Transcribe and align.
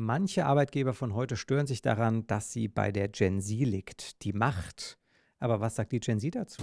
Manche 0.00 0.46
Arbeitgeber 0.46 0.94
von 0.94 1.12
heute 1.12 1.36
stören 1.36 1.66
sich 1.66 1.82
daran, 1.82 2.24
dass 2.28 2.52
sie 2.52 2.68
bei 2.68 2.92
der 2.92 3.08
Gen 3.08 3.40
Z 3.40 3.58
liegt, 3.66 4.22
die 4.22 4.32
Macht. 4.32 4.96
Aber 5.40 5.58
was 5.58 5.74
sagt 5.74 5.90
die 5.90 5.98
Gen 5.98 6.20
Z 6.20 6.36
dazu? 6.36 6.62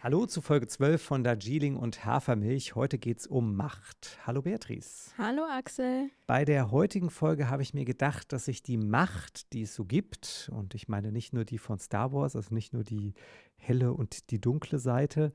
Hallo 0.00 0.26
zu 0.26 0.40
Folge 0.40 0.68
12 0.68 1.02
von 1.02 1.24
Darjeeling 1.24 1.74
und 1.74 2.04
Hafermilch. 2.04 2.76
Heute 2.76 2.96
geht 2.96 3.18
es 3.18 3.26
um 3.26 3.56
Macht. 3.56 4.20
Hallo 4.24 4.40
Beatrice. 4.40 5.10
Hallo 5.18 5.42
Axel. 5.50 6.10
Bei 6.28 6.44
der 6.44 6.70
heutigen 6.70 7.10
Folge 7.10 7.50
habe 7.50 7.62
ich 7.62 7.74
mir 7.74 7.84
gedacht, 7.84 8.32
dass 8.32 8.44
sich 8.44 8.62
die 8.62 8.76
Macht, 8.76 9.52
die 9.52 9.62
es 9.62 9.74
so 9.74 9.84
gibt, 9.84 10.48
und 10.54 10.76
ich 10.76 10.86
meine 10.86 11.10
nicht 11.10 11.32
nur 11.32 11.44
die 11.44 11.58
von 11.58 11.80
Star 11.80 12.12
Wars, 12.12 12.36
also 12.36 12.54
nicht 12.54 12.72
nur 12.72 12.84
die 12.84 13.14
helle 13.56 13.92
und 13.92 14.30
die 14.30 14.40
dunkle 14.40 14.78
Seite, 14.78 15.32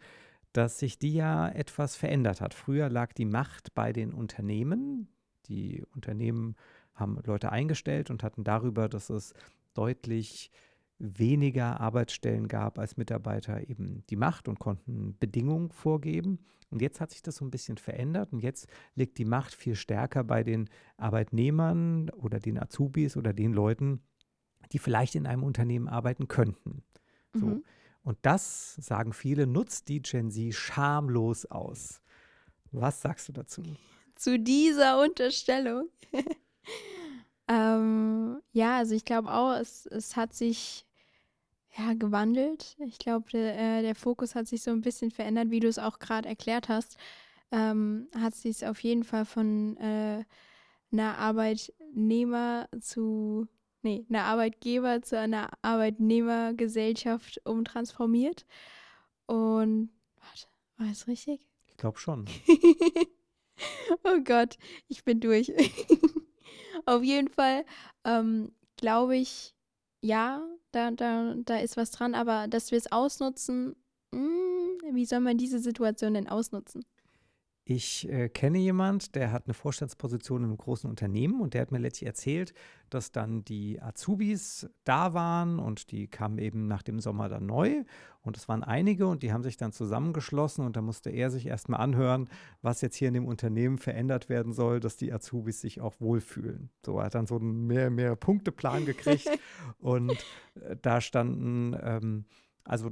dass 0.53 0.79
sich 0.79 0.99
die 0.99 1.13
ja 1.13 1.49
etwas 1.49 1.95
verändert 1.95 2.41
hat. 2.41 2.53
Früher 2.53 2.89
lag 2.89 3.13
die 3.13 3.25
Macht 3.25 3.73
bei 3.73 3.93
den 3.93 4.13
Unternehmen. 4.13 5.07
Die 5.47 5.83
Unternehmen 5.95 6.55
haben 6.93 7.19
Leute 7.25 7.51
eingestellt 7.51 8.09
und 8.09 8.23
hatten 8.23 8.43
darüber, 8.43 8.89
dass 8.89 9.09
es 9.09 9.33
deutlich 9.73 10.51
weniger 10.99 11.79
Arbeitsstellen 11.79 12.47
gab 12.47 12.77
als 12.77 12.97
Mitarbeiter 12.97 13.67
eben 13.67 14.03
die 14.09 14.15
Macht 14.15 14.47
und 14.47 14.59
konnten 14.59 15.17
Bedingungen 15.19 15.71
vorgeben. 15.71 16.39
Und 16.69 16.81
jetzt 16.81 17.01
hat 17.01 17.11
sich 17.11 17.21
das 17.21 17.37
so 17.37 17.45
ein 17.45 17.51
bisschen 17.51 17.77
verändert 17.77 18.31
und 18.31 18.39
jetzt 18.39 18.67
liegt 18.95 19.17
die 19.17 19.25
Macht 19.25 19.53
viel 19.53 19.75
stärker 19.75 20.23
bei 20.23 20.43
den 20.43 20.69
Arbeitnehmern 20.97 22.09
oder 22.11 22.39
den 22.39 22.57
Azubis 22.57 23.17
oder 23.17 23.33
den 23.33 23.51
Leuten, 23.51 24.01
die 24.71 24.79
vielleicht 24.79 25.15
in 25.15 25.27
einem 25.27 25.43
Unternehmen 25.43 25.87
arbeiten 25.87 26.27
könnten. 26.27 26.83
So. 27.33 27.45
Mhm. 27.47 27.63
Und 28.03 28.17
das, 28.23 28.75
sagen 28.75 29.13
viele, 29.13 29.45
nutzt 29.45 29.87
die 29.89 30.01
Gen 30.01 30.31
Z 30.31 30.53
schamlos 30.53 31.45
aus. 31.45 32.01
Was 32.71 33.01
sagst 33.01 33.29
du 33.29 33.33
dazu? 33.33 33.63
Zu 34.15 34.39
dieser 34.39 35.01
Unterstellung. 35.01 35.89
ähm, 37.47 38.41
ja, 38.51 38.77
also 38.77 38.95
ich 38.95 39.05
glaube 39.05 39.31
auch, 39.31 39.53
es, 39.53 39.85
es 39.85 40.15
hat 40.15 40.33
sich 40.33 40.85
ja, 41.77 41.93
gewandelt. 41.93 42.75
Ich 42.79 42.97
glaube, 42.97 43.29
der, 43.31 43.57
äh, 43.57 43.81
der 43.81 43.95
Fokus 43.95 44.35
hat 44.35 44.47
sich 44.47 44.63
so 44.63 44.71
ein 44.71 44.81
bisschen 44.81 45.11
verändert, 45.11 45.51
wie 45.51 45.59
du 45.59 45.67
es 45.67 45.79
auch 45.79 45.99
gerade 45.99 46.27
erklärt 46.27 46.69
hast. 46.69 46.97
Ähm, 47.51 48.07
hat 48.17 48.35
sich 48.35 48.65
auf 48.65 48.81
jeden 48.81 49.03
Fall 49.03 49.25
von 49.25 49.77
äh, 49.77 50.23
einer 50.91 51.17
Arbeitnehmer 51.17 52.67
zu 52.79 53.47
nee, 53.83 54.05
einer 54.09 54.23
Arbeitgeber 54.23 55.01
zu 55.01 55.17
einer 55.17 55.49
Arbeitnehmergesellschaft 55.61 57.41
umtransformiert. 57.45 58.45
Und, 59.25 59.89
warte, 60.15 60.47
war 60.77 60.87
das 60.87 61.07
richtig? 61.07 61.47
Ich 61.67 61.77
glaube 61.77 61.99
schon. 61.99 62.25
oh 64.03 64.19
Gott, 64.23 64.57
ich 64.87 65.03
bin 65.03 65.19
durch. 65.19 65.51
Auf 66.85 67.03
jeden 67.03 67.27
Fall 67.27 67.65
ähm, 68.03 68.51
glaube 68.77 69.17
ich, 69.17 69.55
ja, 70.01 70.43
da, 70.71 70.91
da, 70.91 71.35
da 71.37 71.57
ist 71.57 71.77
was 71.77 71.91
dran, 71.91 72.15
aber 72.15 72.47
dass 72.47 72.71
wir 72.71 72.77
es 72.77 72.91
ausnutzen, 72.91 73.75
mh, 74.11 74.19
hm, 74.19 74.95
wie 74.95 75.05
soll 75.05 75.19
man 75.19 75.37
diese 75.37 75.59
Situation 75.59 76.15
denn 76.15 76.27
ausnutzen? 76.27 76.83
Ich 77.73 78.09
äh, 78.09 78.27
kenne 78.27 78.57
jemand, 78.57 79.15
der 79.15 79.31
hat 79.31 79.45
eine 79.45 79.53
Vorstandsposition 79.53 80.41
in 80.41 80.49
einem 80.49 80.57
großen 80.57 80.89
Unternehmen 80.89 81.39
und 81.39 81.53
der 81.53 81.61
hat 81.61 81.71
mir 81.71 81.77
letztlich 81.77 82.05
erzählt, 82.05 82.53
dass 82.89 83.13
dann 83.13 83.45
die 83.45 83.81
Azubis 83.81 84.69
da 84.83 85.13
waren 85.13 85.57
und 85.57 85.89
die 85.91 86.09
kamen 86.09 86.37
eben 86.37 86.67
nach 86.67 86.83
dem 86.83 86.99
Sommer 86.99 87.29
dann 87.29 87.45
neu 87.45 87.85
und 88.23 88.35
es 88.35 88.49
waren 88.49 88.65
einige 88.65 89.07
und 89.07 89.23
die 89.23 89.31
haben 89.31 89.43
sich 89.43 89.55
dann 89.55 89.71
zusammengeschlossen 89.71 90.65
und 90.65 90.75
da 90.75 90.81
musste 90.81 91.11
er 91.11 91.31
sich 91.31 91.45
erstmal 91.45 91.79
anhören, 91.79 92.27
was 92.61 92.81
jetzt 92.81 92.97
hier 92.97 93.07
in 93.07 93.13
dem 93.13 93.25
Unternehmen 93.25 93.77
verändert 93.77 94.27
werden 94.27 94.51
soll, 94.51 94.81
dass 94.81 94.97
die 94.97 95.13
Azubis 95.13 95.61
sich 95.61 95.79
auch 95.79 95.93
wohlfühlen. 96.01 96.71
So 96.85 96.99
er 96.99 97.05
hat 97.05 97.15
dann 97.15 97.25
so 97.25 97.37
einen 97.37 97.67
mehr, 97.67 97.89
mehr 97.89 98.17
Punkteplan 98.17 98.85
gekriegt 98.85 99.29
und 99.79 100.11
äh, 100.55 100.75
da 100.81 100.99
standen 100.99 101.73
ähm, 101.81 102.25
also 102.65 102.91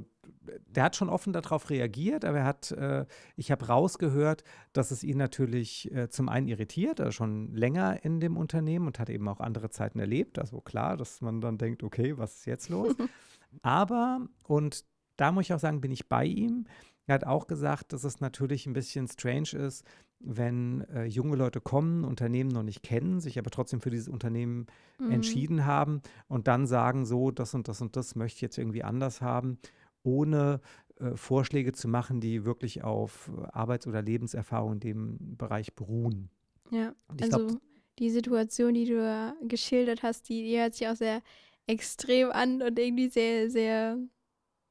der 0.66 0.84
hat 0.84 0.96
schon 0.96 1.08
offen 1.08 1.32
darauf 1.32 1.70
reagiert, 1.70 2.24
aber 2.24 2.38
er 2.38 2.44
hat, 2.44 2.70
äh, 2.72 3.06
ich 3.36 3.50
habe 3.50 3.66
rausgehört, 3.66 4.44
dass 4.72 4.90
es 4.90 5.02
ihn 5.04 5.18
natürlich 5.18 5.92
äh, 5.92 6.08
zum 6.08 6.28
einen 6.28 6.48
irritiert, 6.48 7.00
er 7.00 7.08
ist 7.08 7.14
schon 7.14 7.54
länger 7.54 8.04
in 8.04 8.20
dem 8.20 8.36
Unternehmen 8.36 8.86
und 8.86 8.98
hat 8.98 9.10
eben 9.10 9.28
auch 9.28 9.40
andere 9.40 9.70
Zeiten 9.70 9.98
erlebt. 9.98 10.38
Also 10.38 10.60
klar, 10.60 10.96
dass 10.96 11.20
man 11.20 11.40
dann 11.40 11.58
denkt, 11.58 11.82
okay, 11.82 12.16
was 12.18 12.36
ist 12.36 12.46
jetzt 12.46 12.68
los? 12.68 12.94
aber, 13.62 14.26
und 14.44 14.84
da 15.16 15.32
muss 15.32 15.44
ich 15.44 15.52
auch 15.52 15.60
sagen, 15.60 15.80
bin 15.80 15.92
ich 15.92 16.08
bei 16.08 16.24
ihm. 16.24 16.66
Er 17.06 17.14
hat 17.14 17.24
auch 17.24 17.46
gesagt, 17.46 17.92
dass 17.92 18.04
es 18.04 18.20
natürlich 18.20 18.66
ein 18.66 18.72
bisschen 18.72 19.08
strange 19.08 19.50
ist, 19.54 19.84
wenn 20.20 20.82
äh, 20.92 21.04
junge 21.04 21.34
Leute 21.34 21.60
kommen, 21.60 22.04
Unternehmen 22.04 22.50
noch 22.50 22.62
nicht 22.62 22.82
kennen, 22.82 23.20
sich 23.20 23.38
aber 23.38 23.50
trotzdem 23.50 23.80
für 23.80 23.90
dieses 23.90 24.08
Unternehmen 24.08 24.66
mhm. 24.98 25.10
entschieden 25.10 25.64
haben 25.64 26.02
und 26.28 26.46
dann 26.46 26.66
sagen 26.66 27.06
so, 27.06 27.30
das 27.30 27.54
und 27.54 27.68
das 27.68 27.80
und 27.80 27.96
das 27.96 28.14
möchte 28.14 28.36
ich 28.36 28.42
jetzt 28.42 28.58
irgendwie 28.58 28.84
anders 28.84 29.22
haben, 29.22 29.58
ohne 30.02 30.60
äh, 30.96 31.14
Vorschläge 31.16 31.72
zu 31.72 31.88
machen, 31.88 32.20
die 32.20 32.44
wirklich 32.44 32.82
auf 32.84 33.30
Arbeits- 33.52 33.86
oder 33.86 34.02
Lebenserfahrung 34.02 34.74
in 34.74 34.80
dem 34.80 35.36
Bereich 35.36 35.74
beruhen. 35.74 36.30
Ja, 36.70 36.94
also 37.20 37.46
glaub, 37.46 37.60
die 37.98 38.10
Situation, 38.10 38.74
die 38.74 38.86
du 38.86 38.96
da 38.96 39.34
geschildert 39.42 40.02
hast, 40.02 40.28
die, 40.28 40.42
die 40.42 40.58
hört 40.58 40.74
sich 40.74 40.88
auch 40.88 40.96
sehr 40.96 41.22
extrem 41.66 42.30
an 42.30 42.62
und 42.62 42.78
irgendwie 42.78 43.08
sehr, 43.08 43.50
sehr, 43.50 43.98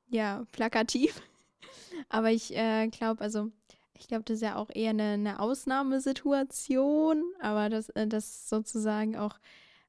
ja, 0.09 0.45
plakativ. 0.51 1.21
Aber 2.09 2.31
ich 2.31 2.55
äh, 2.55 2.87
glaube, 2.87 3.21
also 3.21 3.51
ich 3.99 4.07
glaube, 4.07 4.23
das 4.23 4.35
ist 4.35 4.43
ja 4.43 4.55
auch 4.55 4.69
eher 4.73 4.91
eine, 4.91 5.13
eine 5.13 5.39
Ausnahmesituation, 5.39 7.21
aber 7.41 7.69
dass 7.69 7.89
äh, 7.89 8.07
das 8.07 8.47
sozusagen 8.47 9.17
auch 9.17 9.37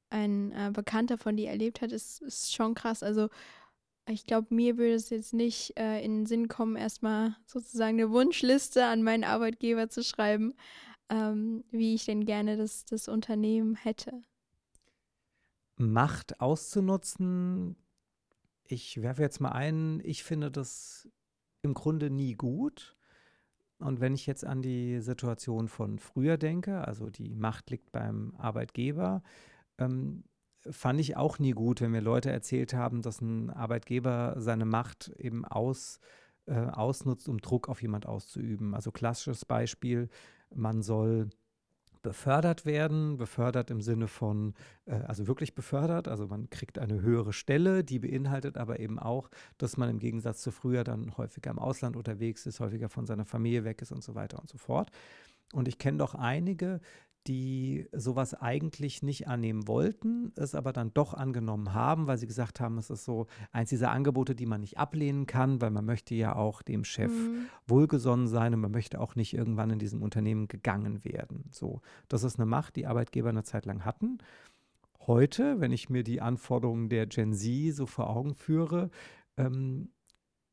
ein 0.09 0.51
äh, 0.51 0.71
Bekannter 0.71 1.17
von 1.17 1.37
dir 1.37 1.49
erlebt 1.49 1.81
hat, 1.81 1.93
ist, 1.93 2.21
ist 2.21 2.53
schon 2.53 2.75
krass. 2.75 3.03
Also 3.03 3.29
ich 4.07 4.25
glaube, 4.25 4.53
mir 4.53 4.77
würde 4.77 4.95
es 4.95 5.09
jetzt 5.09 5.33
nicht 5.33 5.77
äh, 5.77 6.03
in 6.03 6.19
den 6.19 6.25
Sinn 6.25 6.47
kommen, 6.47 6.75
erstmal 6.75 7.35
sozusagen 7.45 7.99
eine 7.99 8.11
Wunschliste 8.11 8.85
an 8.85 9.03
meinen 9.03 9.23
Arbeitgeber 9.23 9.89
zu 9.89 10.03
schreiben, 10.03 10.53
ähm, 11.09 11.63
wie 11.71 11.93
ich 11.93 12.05
denn 12.05 12.25
gerne 12.25 12.57
das, 12.57 12.85
das 12.85 13.07
Unternehmen 13.07 13.75
hätte. 13.75 14.21
Macht 15.77 16.39
auszunutzen, 16.39 17.75
ich 18.65 19.01
werfe 19.01 19.21
jetzt 19.21 19.39
mal 19.39 19.51
ein, 19.51 20.01
ich 20.03 20.23
finde 20.23 20.51
das 20.51 21.09
im 21.61 21.73
Grunde 21.73 22.09
nie 22.09 22.33
gut. 22.33 22.95
Und 23.79 23.99
wenn 23.99 24.13
ich 24.13 24.27
jetzt 24.27 24.45
an 24.45 24.61
die 24.61 24.99
Situation 24.99 25.67
von 25.67 25.97
früher 25.97 26.37
denke, 26.37 26.87
also 26.87 27.09
die 27.09 27.33
Macht 27.33 27.71
liegt 27.71 27.91
beim 27.91 28.35
Arbeitgeber, 28.37 29.23
ähm, 29.79 30.23
fand 30.69 30.99
ich 30.99 31.17
auch 31.17 31.39
nie 31.39 31.51
gut, 31.51 31.81
wenn 31.81 31.91
mir 31.91 32.01
Leute 32.01 32.31
erzählt 32.31 32.73
haben, 32.73 33.01
dass 33.01 33.21
ein 33.21 33.49
Arbeitgeber 33.49 34.35
seine 34.37 34.65
Macht 34.65 35.09
eben 35.17 35.45
aus, 35.45 35.99
äh, 36.45 36.53
ausnutzt, 36.53 37.27
um 37.27 37.39
Druck 37.39 37.69
auf 37.69 37.81
jemand 37.81 38.05
auszuüben. 38.05 38.75
Also 38.75 38.91
klassisches 38.91 39.45
Beispiel, 39.45 40.09
man 40.53 40.81
soll 40.81 41.29
befördert 42.01 42.65
werden, 42.65 43.17
befördert 43.17 43.69
im 43.69 43.81
Sinne 43.81 44.07
von, 44.07 44.53
äh, 44.85 44.93
also 44.93 45.27
wirklich 45.27 45.53
befördert, 45.53 46.07
also 46.07 46.27
man 46.27 46.49
kriegt 46.49 46.79
eine 46.79 47.01
höhere 47.01 47.33
Stelle, 47.33 47.83
die 47.83 47.99
beinhaltet 47.99 48.57
aber 48.57 48.79
eben 48.79 48.97
auch, 48.97 49.29
dass 49.57 49.77
man 49.77 49.89
im 49.89 49.99
Gegensatz 49.99 50.41
zu 50.41 50.51
früher 50.51 50.83
dann 50.83 51.15
häufiger 51.17 51.51
im 51.51 51.59
Ausland 51.59 51.95
unterwegs 51.95 52.45
ist, 52.45 52.59
häufiger 52.59 52.89
von 52.89 53.05
seiner 53.05 53.25
Familie 53.25 53.63
weg 53.63 53.81
ist 53.81 53.91
und 53.91 54.03
so 54.03 54.15
weiter 54.15 54.39
und 54.39 54.49
so 54.49 54.57
fort. 54.57 54.89
Und 55.53 55.67
ich 55.67 55.77
kenne 55.77 55.97
doch 55.97 56.15
einige, 56.15 56.79
die 57.27 57.87
sowas 57.91 58.33
eigentlich 58.33 59.03
nicht 59.03 59.27
annehmen 59.27 59.67
wollten, 59.67 60.31
es 60.35 60.55
aber 60.55 60.73
dann 60.73 60.93
doch 60.93 61.13
angenommen 61.13 61.73
haben, 61.73 62.07
weil 62.07 62.17
sie 62.17 62.27
gesagt 62.27 62.59
haben, 62.59 62.77
es 62.77 62.89
ist 62.89 63.05
so 63.05 63.27
eins 63.51 63.69
dieser 63.69 63.91
Angebote, 63.91 64.33
die 64.33 64.47
man 64.47 64.61
nicht 64.61 64.77
ablehnen 64.77 65.27
kann, 65.27 65.61
weil 65.61 65.69
man 65.69 65.85
möchte 65.85 66.15
ja 66.15 66.35
auch 66.35 66.61
dem 66.63 66.83
Chef 66.83 67.11
mhm. 67.11 67.45
wohlgesonnen 67.67 68.27
sein 68.27 68.53
und 68.53 68.61
man 68.61 68.71
möchte 68.71 68.99
auch 68.99 69.15
nicht 69.15 69.33
irgendwann 69.33 69.69
in 69.69 69.79
diesem 69.79 70.01
Unternehmen 70.01 70.47
gegangen 70.47 71.03
werden. 71.05 71.45
So, 71.51 71.81
das 72.07 72.23
ist 72.23 72.39
eine 72.39 72.47
Macht, 72.47 72.75
die 72.75 72.87
Arbeitgeber 72.87 73.29
eine 73.29 73.43
Zeit 73.43 73.65
lang 73.65 73.85
hatten. 73.85 74.17
Heute, 75.05 75.59
wenn 75.59 75.71
ich 75.71 75.89
mir 75.89 76.03
die 76.03 76.21
Anforderungen 76.21 76.89
der 76.89 77.05
Gen 77.05 77.33
Z 77.33 77.75
so 77.75 77.85
vor 77.85 78.09
Augen 78.09 78.33
führe, 78.33 78.89
ähm, 79.37 79.89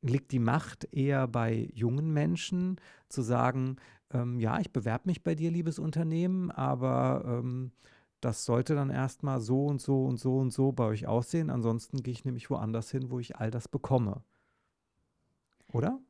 liegt 0.02 0.32
die 0.32 0.38
Macht 0.38 0.88
eher 0.92 1.26
bei 1.26 1.68
jungen 1.72 2.12
Menschen 2.12 2.76
zu 3.08 3.22
sagen, 3.22 3.76
ähm, 4.12 4.38
ja, 4.40 4.58
ich 4.60 4.72
bewerbe 4.72 5.08
mich 5.08 5.22
bei 5.22 5.34
dir, 5.34 5.50
liebes 5.50 5.78
Unternehmen, 5.78 6.50
aber 6.50 7.24
ähm, 7.26 7.72
das 8.20 8.44
sollte 8.44 8.74
dann 8.74 8.90
erstmal 8.90 9.40
so 9.40 9.66
und 9.66 9.80
so 9.80 10.04
und 10.04 10.18
so 10.18 10.38
und 10.38 10.50
so 10.52 10.72
bei 10.72 10.84
euch 10.84 11.06
aussehen. 11.06 11.50
Ansonsten 11.50 12.02
gehe 12.02 12.12
ich 12.12 12.24
nämlich 12.24 12.50
woanders 12.50 12.90
hin, 12.90 13.10
wo 13.10 13.18
ich 13.18 13.36
all 13.36 13.50
das 13.50 13.68
bekomme. 13.68 14.22
Oder? 15.72 16.00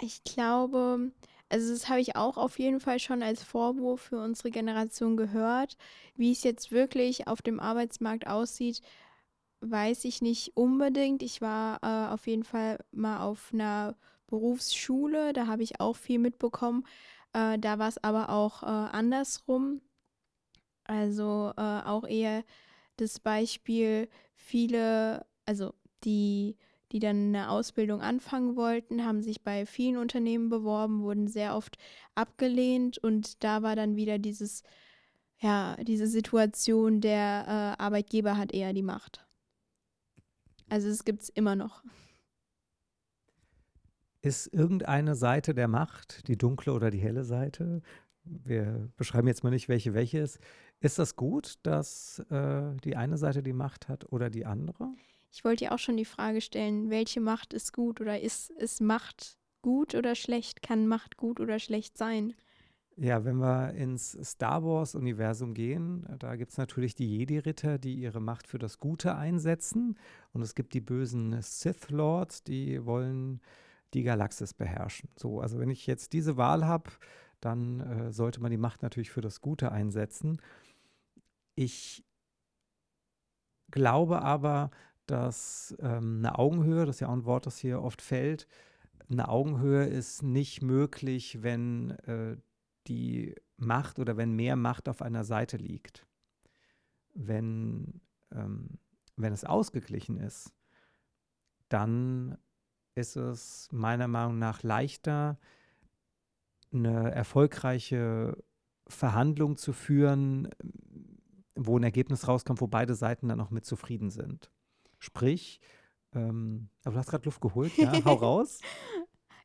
Ich 0.00 0.22
glaube, 0.22 1.10
also 1.48 1.72
das 1.72 1.88
habe 1.88 2.00
ich 2.00 2.16
auch 2.16 2.36
auf 2.36 2.58
jeden 2.58 2.80
Fall 2.80 3.00
schon 3.00 3.22
als 3.22 3.42
Vorwurf 3.42 4.00
für 4.00 4.20
unsere 4.20 4.50
Generation 4.50 5.16
gehört. 5.16 5.76
Wie 6.14 6.32
es 6.32 6.44
jetzt 6.44 6.70
wirklich 6.70 7.26
auf 7.26 7.42
dem 7.42 7.58
Arbeitsmarkt 7.58 8.26
aussieht, 8.26 8.80
weiß 9.60 10.04
ich 10.04 10.22
nicht 10.22 10.56
unbedingt. 10.56 11.22
Ich 11.22 11.40
war 11.40 11.80
äh, 11.82 12.12
auf 12.14 12.26
jeden 12.26 12.44
Fall 12.44 12.78
mal 12.92 13.20
auf 13.22 13.50
einer 13.52 13.96
Berufsschule, 14.28 15.32
da 15.32 15.46
habe 15.46 15.62
ich 15.62 15.80
auch 15.80 15.96
viel 15.96 16.18
mitbekommen. 16.18 16.84
Äh, 17.32 17.58
da 17.58 17.78
war 17.78 17.88
es 17.88 18.02
aber 18.02 18.30
auch 18.30 18.62
äh, 18.62 18.66
andersrum. 18.66 19.80
Also 20.84 21.52
äh, 21.56 21.60
auch 21.60 22.06
eher 22.06 22.44
das 22.96 23.20
Beispiel, 23.20 24.08
viele, 24.34 25.26
also 25.44 25.74
die, 26.04 26.56
die 26.92 27.00
dann 27.00 27.28
eine 27.34 27.50
Ausbildung 27.50 28.00
anfangen 28.00 28.56
wollten, 28.56 29.04
haben 29.04 29.22
sich 29.22 29.42
bei 29.42 29.66
vielen 29.66 29.98
Unternehmen 29.98 30.48
beworben, 30.48 31.02
wurden 31.02 31.28
sehr 31.28 31.56
oft 31.56 31.76
abgelehnt 32.14 32.98
und 32.98 33.44
da 33.44 33.62
war 33.62 33.76
dann 33.76 33.96
wieder 33.96 34.18
dieses, 34.18 34.62
ja, 35.40 35.76
diese 35.82 36.06
Situation, 36.06 37.00
der 37.00 37.76
äh, 37.78 37.82
Arbeitgeber 37.82 38.36
hat 38.36 38.52
eher 38.52 38.72
die 38.72 38.82
Macht. 38.82 39.26
Also 40.68 40.88
es 40.88 41.04
gibt 41.04 41.22
es 41.22 41.28
immer 41.28 41.56
noch. 41.56 41.82
Ist 44.20 44.52
irgendeine 44.52 45.14
Seite 45.14 45.54
der 45.54 45.68
Macht, 45.68 46.26
die 46.28 46.36
dunkle 46.36 46.72
oder 46.72 46.90
die 46.90 46.98
helle 46.98 47.24
Seite, 47.24 47.82
wir 48.24 48.90
beschreiben 48.96 49.28
jetzt 49.28 49.44
mal 49.44 49.50
nicht, 49.50 49.68
welche 49.68 49.94
welche 49.94 50.18
ist, 50.18 50.38
ist 50.80 50.98
das 50.98 51.16
gut, 51.16 51.54
dass 51.62 52.18
äh, 52.30 52.74
die 52.84 52.96
eine 52.96 53.16
Seite 53.16 53.42
die 53.42 53.52
Macht 53.52 53.88
hat 53.88 54.12
oder 54.12 54.30
die 54.30 54.44
andere? 54.46 54.92
Ich 55.30 55.44
wollte 55.44 55.64
dir 55.64 55.72
auch 55.72 55.78
schon 55.78 55.96
die 55.96 56.04
Frage 56.04 56.40
stellen, 56.40 56.90
welche 56.90 57.20
Macht 57.20 57.52
ist 57.52 57.72
gut 57.72 58.00
oder 58.00 58.20
ist, 58.20 58.50
ist 58.50 58.80
Macht 58.80 59.38
gut 59.62 59.94
oder 59.94 60.14
schlecht? 60.14 60.62
Kann 60.62 60.86
Macht 60.86 61.16
gut 61.16 61.40
oder 61.40 61.58
schlecht 61.58 61.98
sein? 61.98 62.34
Ja, 62.96 63.24
wenn 63.24 63.36
wir 63.36 63.74
ins 63.74 64.18
Star 64.24 64.64
Wars-Universum 64.64 65.54
gehen, 65.54 66.04
da 66.18 66.34
gibt 66.34 66.50
es 66.50 66.58
natürlich 66.58 66.96
die 66.96 67.18
Jedi-Ritter, 67.18 67.78
die 67.78 67.94
ihre 67.94 68.20
Macht 68.20 68.48
für 68.48 68.58
das 68.58 68.80
Gute 68.80 69.14
einsetzen. 69.14 69.96
Und 70.32 70.42
es 70.42 70.56
gibt 70.56 70.74
die 70.74 70.80
bösen 70.80 71.40
Sith 71.40 71.90
Lords, 71.90 72.42
die 72.42 72.84
wollen 72.84 73.40
die 73.94 74.02
Galaxis 74.02 74.54
beherrschen. 74.54 75.08
So, 75.16 75.40
also 75.40 75.58
wenn 75.58 75.70
ich 75.70 75.86
jetzt 75.86 76.12
diese 76.12 76.36
Wahl 76.36 76.66
habe, 76.66 76.90
dann 77.40 77.80
äh, 77.80 78.12
sollte 78.12 78.40
man 78.40 78.50
die 78.50 78.56
Macht 78.56 78.82
natürlich 78.82 79.10
für 79.10 79.20
das 79.20 79.40
Gute 79.40 79.72
einsetzen. 79.72 80.40
Ich 81.54 82.04
glaube 83.70 84.22
aber, 84.22 84.70
dass 85.06 85.74
ähm, 85.80 86.18
eine 86.18 86.38
Augenhöhe, 86.38 86.84
das 86.84 86.96
ist 86.96 87.00
ja 87.00 87.08
auch 87.08 87.12
ein 87.14 87.24
Wort, 87.24 87.46
das 87.46 87.58
hier 87.58 87.82
oft 87.82 88.02
fällt, 88.02 88.46
eine 89.10 89.28
Augenhöhe 89.28 89.86
ist 89.86 90.22
nicht 90.22 90.62
möglich, 90.62 91.42
wenn 91.42 91.90
äh, 91.90 92.36
die 92.86 93.34
Macht 93.56 93.98
oder 93.98 94.16
wenn 94.16 94.32
mehr 94.32 94.56
Macht 94.56 94.88
auf 94.88 95.02
einer 95.02 95.24
Seite 95.24 95.56
liegt. 95.56 96.06
Wenn, 97.14 98.00
ähm, 98.32 98.78
wenn 99.16 99.32
es 99.32 99.44
ausgeglichen 99.44 100.18
ist, 100.18 100.52
dann 101.68 102.38
ist 102.98 103.16
es 103.16 103.68
meiner 103.72 104.08
Meinung 104.08 104.38
nach 104.38 104.62
leichter, 104.62 105.38
eine 106.72 107.12
erfolgreiche 107.12 108.36
Verhandlung 108.88 109.56
zu 109.56 109.72
führen, 109.72 110.48
wo 111.54 111.78
ein 111.78 111.84
Ergebnis 111.84 112.28
rauskommt, 112.28 112.60
wo 112.60 112.66
beide 112.66 112.94
Seiten 112.94 113.28
dann 113.28 113.40
auch 113.40 113.50
mit 113.50 113.64
zufrieden 113.64 114.10
sind. 114.10 114.50
Sprich, 114.98 115.60
ähm, 116.14 116.68
aber 116.84 116.94
du 116.94 116.98
hast 116.98 117.10
gerade 117.10 117.24
Luft 117.24 117.40
geholt, 117.40 117.76
ja, 117.76 117.92
hau 118.04 118.14
raus. 118.14 118.60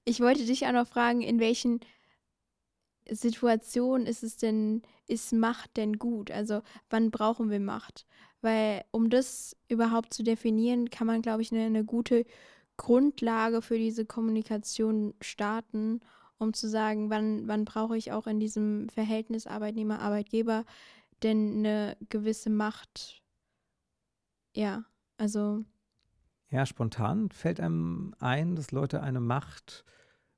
Ich 0.06 0.20
wollte 0.20 0.46
dich 0.46 0.66
auch 0.66 0.72
noch 0.72 0.88
fragen, 0.88 1.22
in 1.22 1.40
welchen 1.40 1.80
Situationen 3.10 4.08
ist 4.08 4.24
es 4.24 4.38
denn, 4.38 4.82
ist 5.08 5.34
Macht 5.34 5.78
denn 5.78 6.00
gut? 6.00 6.32
Also 6.32 6.62
wann 6.90 7.12
brauchen 7.12 7.50
wir 7.50 7.60
Macht? 7.60 8.06
Weil 8.42 8.84
um 8.92 9.10
das 9.10 9.56
überhaupt 9.68 10.14
zu 10.14 10.24
definieren, 10.24 10.90
kann 10.90 11.08
man, 11.08 11.22
glaube 11.22 11.42
ich, 11.42 11.52
eine, 11.52 11.66
eine 11.66 11.86
gute 11.86 12.26
Grundlage 12.78 13.62
für 13.62 13.78
diese 13.78 14.06
Kommunikation 14.06 15.14
starten, 15.22 16.02
um 16.38 16.54
zu 16.54 16.68
sagen, 16.68 17.10
wann, 17.10 17.48
wann 17.48 17.66
brauche 17.66 17.98
ich 17.98 18.12
auch 18.12 18.28
in 18.28 18.40
diesem 18.40 18.90
Verhältnis 18.90 19.48
Arbeitnehmer-Arbeitgeber 19.48 20.66
denn 21.22 21.58
eine 21.58 21.98
gewisse 22.10 22.50
Macht? 22.50 23.22
Ja, 24.56 24.84
also. 25.18 25.64
Ja, 26.50 26.66
spontan 26.66 27.30
fällt 27.32 27.60
einem 27.60 28.14
ein, 28.20 28.56
dass 28.56 28.72
Leute 28.72 29.02
eine 29.02 29.20
Macht 29.20 29.86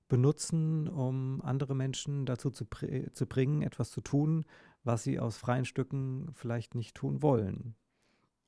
benutzen, 0.08 0.88
um 0.88 1.42
andere 1.42 1.76
Menschen 1.76 2.26
dazu 2.26 2.52
zu, 2.52 2.66
zu 3.12 3.26
bringen, 3.26 3.62
etwas 3.62 3.92
zu 3.92 4.02
tun, 4.02 4.46
was 4.84 5.04
sie 5.04 5.20
aus 5.20 5.38
freien 5.38 5.66
Stücken 5.66 6.30
vielleicht 6.34 6.76
nicht 6.76 6.96
tun 6.96 7.22
wollen. 7.22 7.76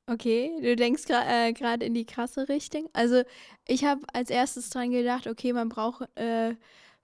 Okay, 0.10 0.52
du 0.62 0.78
denkst 0.78 1.04
gerade 1.06 1.84
äh, 1.84 1.86
in 1.86 1.94
die 1.94 2.06
krasse 2.06 2.48
Richtung. 2.48 2.90
Also 2.94 3.24
ich 3.68 3.84
habe 3.84 4.06
als 4.14 4.30
erstes 4.30 4.70
dran 4.70 4.92
gedacht, 4.92 5.28
okay, 5.28 5.52
man 5.52 5.68
braucht 5.68 6.08
äh, 6.18 6.56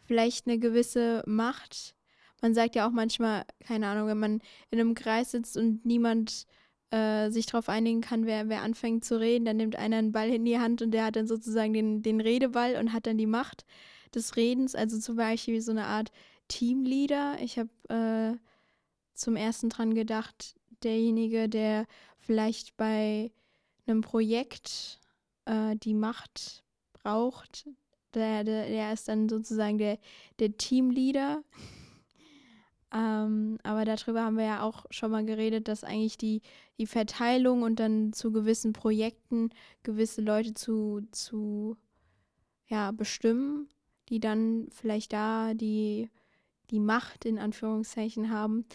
vielleicht 0.05 0.47
eine 0.47 0.57
gewisse 0.57 1.21
Macht. 1.25 1.95
Man 2.41 2.53
sagt 2.53 2.75
ja 2.75 2.87
auch 2.87 2.91
manchmal, 2.91 3.43
keine 3.65 3.87
Ahnung, 3.87 4.07
wenn 4.07 4.19
man 4.19 4.39
in 4.71 4.79
einem 4.79 4.95
Kreis 4.95 5.31
sitzt 5.31 5.57
und 5.57 5.85
niemand 5.85 6.45
äh, 6.91 7.29
sich 7.29 7.45
darauf 7.45 7.67
einigen 7.67 7.99
kann, 7.99 8.25
wer, 8.25 8.47
wer 8.47 8.61
anfängt 8.61 9.03
zu 9.03 9.19
reden, 9.19 9.43
dann 9.43 9.57
nimmt 9.57 9.75
einer 9.75 9.97
einen 9.97 10.13
Ball 10.13 10.29
in 10.29 10.45
die 10.45 10.59
Hand 10.59 10.81
und 10.81 10.91
der 10.91 11.05
hat 11.05 11.17
dann 11.17 11.27
sozusagen 11.27 11.73
den, 11.73 12.03
den 12.03 12.21
Redeball 12.21 12.77
und 12.77 12.93
hat 12.93 13.05
dann 13.05 13.17
die 13.17 13.25
Macht 13.25 13.65
des 14.15 14.37
Redens, 14.37 14.75
also 14.75 14.97
zum 14.97 15.17
Beispiel 15.17 15.59
so 15.59 15.71
eine 15.71 15.85
Art 15.87 16.11
Teamleader. 16.47 17.37
Ich 17.41 17.59
habe 17.59 17.69
äh, 17.89 18.37
zum 19.13 19.35
ersten 19.35 19.67
dran 19.67 19.93
gedacht, 19.93 20.55
derjenige, 20.83 21.49
der 21.49 21.85
vielleicht 22.25 22.77
bei 22.77 23.31
einem 23.85 24.01
Projekt 24.01 24.99
äh, 25.45 25.75
die 25.75 25.93
Macht 25.93 26.63
braucht, 26.93 27.67
der, 28.13 28.43
der, 28.43 28.67
der, 28.67 28.93
ist 28.93 29.07
dann 29.07 29.27
sozusagen 29.27 29.77
der, 29.77 29.99
der 30.39 30.55
Teamleader. 30.57 31.43
ähm, 32.93 33.57
aber 33.63 33.85
darüber 33.85 34.23
haben 34.23 34.37
wir 34.37 34.45
ja 34.45 34.61
auch 34.61 34.85
schon 34.89 35.11
mal 35.11 35.25
geredet, 35.25 35.67
dass 35.67 35.83
eigentlich 35.83 36.17
die, 36.17 36.41
die 36.77 36.87
Verteilung 36.87 37.63
und 37.63 37.79
dann 37.79 38.13
zu 38.13 38.31
gewissen 38.31 38.73
Projekten 38.73 39.49
gewisse 39.81 40.21
Leute 40.21 40.53
zu, 40.53 41.01
zu 41.11 41.77
ja, 42.67 42.91
bestimmen 42.91 43.67
die 44.09 44.19
dann 44.19 44.67
vielleicht 44.69 45.13
da 45.13 45.53
die, 45.53 46.09
die 46.69 46.79
Macht 46.79 47.25
in 47.25 47.39
Anführungszeichen 47.39 48.29
haben. 48.29 48.65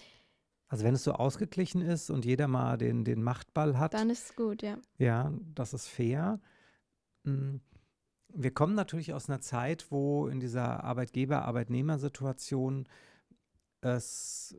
Also 0.68 0.84
wenn 0.84 0.94
es 0.94 1.04
so 1.04 1.12
ausgeglichen 1.12 1.80
ist 1.80 2.10
und 2.10 2.24
jeder 2.24 2.46
mal 2.46 2.76
den, 2.76 3.04
den 3.04 3.22
Machtball 3.22 3.78
hat. 3.78 3.94
Dann 3.94 4.10
ist 4.10 4.30
es 4.30 4.36
gut, 4.36 4.62
ja. 4.62 4.78
Ja, 4.98 5.32
das 5.54 5.72
ist 5.72 5.88
fair. 5.88 6.40
Hm, 7.24 7.60
wir 8.34 8.52
kommen 8.52 8.74
natürlich 8.74 9.14
aus 9.14 9.28
einer 9.28 9.40
Zeit, 9.40 9.86
wo 9.90 10.28
in 10.28 10.40
dieser 10.40 10.84
Arbeitgeber-Arbeitnehmer-Situation 10.84 12.86
es 13.80 14.56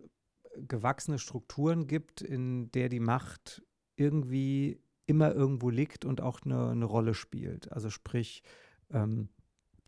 gewachsene 0.55 1.19
Strukturen 1.19 1.87
gibt, 1.87 2.21
in 2.21 2.71
der 2.71 2.89
die 2.89 2.99
Macht 2.99 3.63
irgendwie 3.95 4.81
immer 5.05 5.33
irgendwo 5.33 5.69
liegt 5.69 6.05
und 6.05 6.21
auch 6.21 6.41
eine, 6.43 6.69
eine 6.69 6.85
Rolle 6.85 7.13
spielt. 7.13 7.71
Also 7.71 7.89
sprich, 7.89 8.43
ähm, 8.91 9.29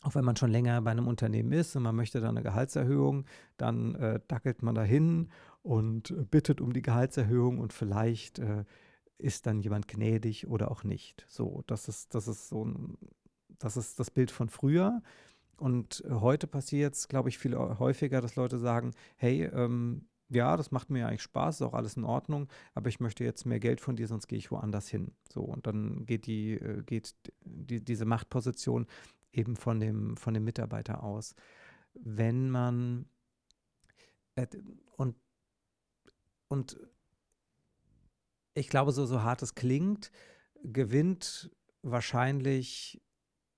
auch 0.02 0.16
wenn 0.16 0.26
man 0.26 0.36
schon 0.36 0.52
länger 0.52 0.82
bei 0.82 0.92
einem 0.92 1.08
Unternehmen 1.08 1.52
ist 1.52 1.76
und 1.76 1.84
man 1.84 1.96
möchte 1.96 2.22
da 2.22 2.30
eine 2.30 2.42
Gehaltserhöhung, 2.42 3.26
dann 3.58 3.96
äh, 3.96 4.20
dackelt 4.28 4.64
man 4.64 4.76
dahin 4.76 5.30
und 5.64 6.14
bittet 6.32 6.62
um 6.62 6.74
die 6.74 6.82
Gehaltserhöhung 6.82 7.60
und 7.60 7.74
vielleicht 7.74 8.40
äh, 8.40 8.66
ist 9.18 9.46
dann 9.46 9.60
jemand 9.60 9.88
gnädig 9.88 10.48
oder 10.48 10.72
auch 10.72 10.84
nicht. 10.84 11.26
So, 11.28 11.64
das 11.68 11.88
ist, 11.88 12.16
das 12.16 12.28
ist 12.28 12.50
so 12.50 12.66
ein, 12.66 12.98
das 13.60 13.78
ist 13.78 14.00
das 14.00 14.12
Bild 14.12 14.32
von 14.32 14.50
früher. 14.50 15.02
Und 15.58 16.04
heute 16.10 16.48
passiert 16.48 16.96
es, 16.96 17.08
glaube 17.08 17.30
ich, 17.30 17.38
viel 17.38 17.56
häufiger, 17.56 18.20
dass 18.20 18.36
Leute 18.36 18.58
sagen, 18.58 18.92
hey, 19.18 19.44
ähm, 19.44 20.08
ja, 20.30 20.58
das 20.58 20.72
macht 20.72 20.90
mir 20.90 21.08
eigentlich 21.08 21.22
Spaß, 21.22 21.58
ist 21.58 21.62
auch 21.62 21.74
alles 21.74 21.98
in 21.98 22.04
Ordnung, 22.04 22.48
aber 22.74 22.90
ich 22.90 23.00
möchte 23.00 23.24
jetzt 23.24 23.46
mehr 23.46 23.60
Geld 23.60 23.82
von 23.82 23.96
dir, 23.96 24.08
sonst 24.08 24.28
gehe 24.28 24.40
ich 24.40 24.50
woanders 24.50 24.88
hin. 24.88 25.12
So, 25.30 25.42
und 25.42 25.68
dann 25.68 26.06
geht 26.06 26.26
die, 26.26 26.54
äh, 26.54 26.82
geht 26.84 27.14
die, 27.42 27.84
diese 27.84 28.06
Machtposition 28.06 28.88
eben 29.34 29.56
von 29.56 29.80
dem, 29.80 30.18
von 30.18 30.34
dem 30.34 30.46
Mitarbeiter 30.46 31.04
aus. 31.04 31.36
Wenn 31.94 32.50
man 32.50 33.06
äh, 34.36 34.48
und, 34.96 35.16
und 36.52 36.78
ich 38.54 38.68
glaube, 38.68 38.92
so, 38.92 39.06
so 39.06 39.24
hart 39.24 39.42
es 39.42 39.56
klingt, 39.56 40.12
gewinnt 40.62 41.50
wahrscheinlich 41.82 43.02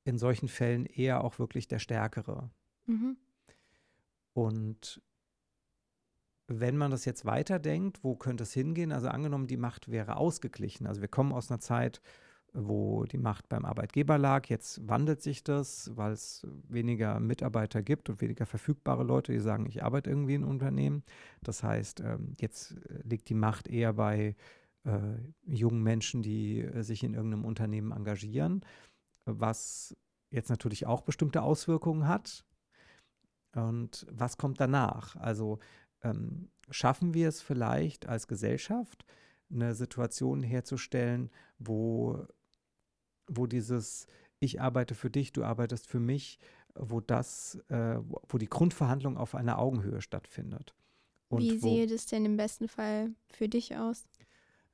in 0.03 0.19
solchen 0.19 0.47
Fällen 0.47 0.85
eher 0.85 1.23
auch 1.23 1.39
wirklich 1.39 1.67
der 1.67 1.79
Stärkere. 1.79 2.51
Mhm. 2.85 3.17
Und 4.33 5.01
wenn 6.47 6.77
man 6.77 6.91
das 6.91 7.05
jetzt 7.05 7.25
weiterdenkt, 7.25 8.03
wo 8.03 8.15
könnte 8.15 8.43
es 8.43 8.53
hingehen? 8.53 8.91
Also 8.91 9.07
angenommen, 9.07 9.47
die 9.47 9.57
Macht 9.57 9.89
wäre 9.89 10.17
ausgeglichen. 10.17 10.85
Also 10.85 11.01
wir 11.01 11.07
kommen 11.07 11.33
aus 11.33 11.49
einer 11.49 11.59
Zeit, 11.59 11.99
wo 12.53 13.05
die 13.05 13.17
Macht 13.17 13.49
beim 13.49 13.65
Arbeitgeber 13.65 14.17
lag. 14.17 14.47
Jetzt 14.47 14.87
wandelt 14.87 15.21
sich 15.21 15.43
das, 15.43 15.91
weil 15.95 16.11
es 16.11 16.45
weniger 16.69 17.19
Mitarbeiter 17.19 17.81
gibt 17.81 18.09
und 18.09 18.21
weniger 18.21 18.45
verfügbare 18.45 19.03
Leute, 19.03 19.31
die 19.31 19.39
sagen, 19.39 19.65
ich 19.65 19.83
arbeite 19.83 20.09
irgendwie 20.09 20.35
in 20.35 20.43
Unternehmen. 20.43 21.03
Das 21.41 21.63
heißt, 21.63 22.01
ähm, 22.01 22.33
jetzt 22.39 22.73
äh, 22.73 23.01
liegt 23.03 23.29
die 23.29 23.33
Macht 23.33 23.67
eher 23.67 23.93
bei 23.93 24.35
äh, 24.85 24.99
jungen 25.45 25.81
Menschen, 25.81 26.21
die 26.21 26.61
äh, 26.61 26.83
sich 26.83 27.03
in 27.03 27.15
irgendeinem 27.15 27.45
Unternehmen 27.45 27.91
engagieren, 27.91 28.61
was 29.25 29.95
jetzt 30.29 30.49
natürlich 30.49 30.85
auch 30.85 31.01
bestimmte 31.01 31.41
Auswirkungen 31.41 32.07
hat. 32.07 32.45
Und 33.55 34.05
was 34.11 34.37
kommt 34.37 34.59
danach? 34.59 35.15
Also 35.15 35.59
ähm, 36.01 36.49
schaffen 36.69 37.13
wir 37.13 37.29
es 37.29 37.41
vielleicht 37.41 38.07
als 38.07 38.27
Gesellschaft, 38.27 39.05
eine 39.51 39.75
Situation 39.75 40.41
herzustellen, 40.41 41.29
wo, 41.59 42.25
wo 43.27 43.47
dieses 43.47 44.07
Ich 44.39 44.61
arbeite 44.61 44.95
für 44.95 45.09
dich, 45.09 45.31
du 45.31 45.43
arbeitest 45.43 45.87
für 45.87 45.99
mich, 45.99 46.39
wo 46.75 46.99
das, 46.99 47.59
äh, 47.69 47.97
wo 48.27 48.37
die 48.37 48.49
Grundverhandlung 48.49 49.17
auf 49.17 49.35
einer 49.35 49.59
Augenhöhe 49.59 50.01
stattfindet. 50.01 50.73
Und 51.29 51.41
Wie 51.41 51.57
sehe 51.57 51.87
das 51.87 52.05
denn 52.05 52.25
im 52.25 52.37
besten 52.37 52.67
Fall 52.67 53.11
für 53.31 53.47
dich 53.47 53.75
aus? 53.75 54.05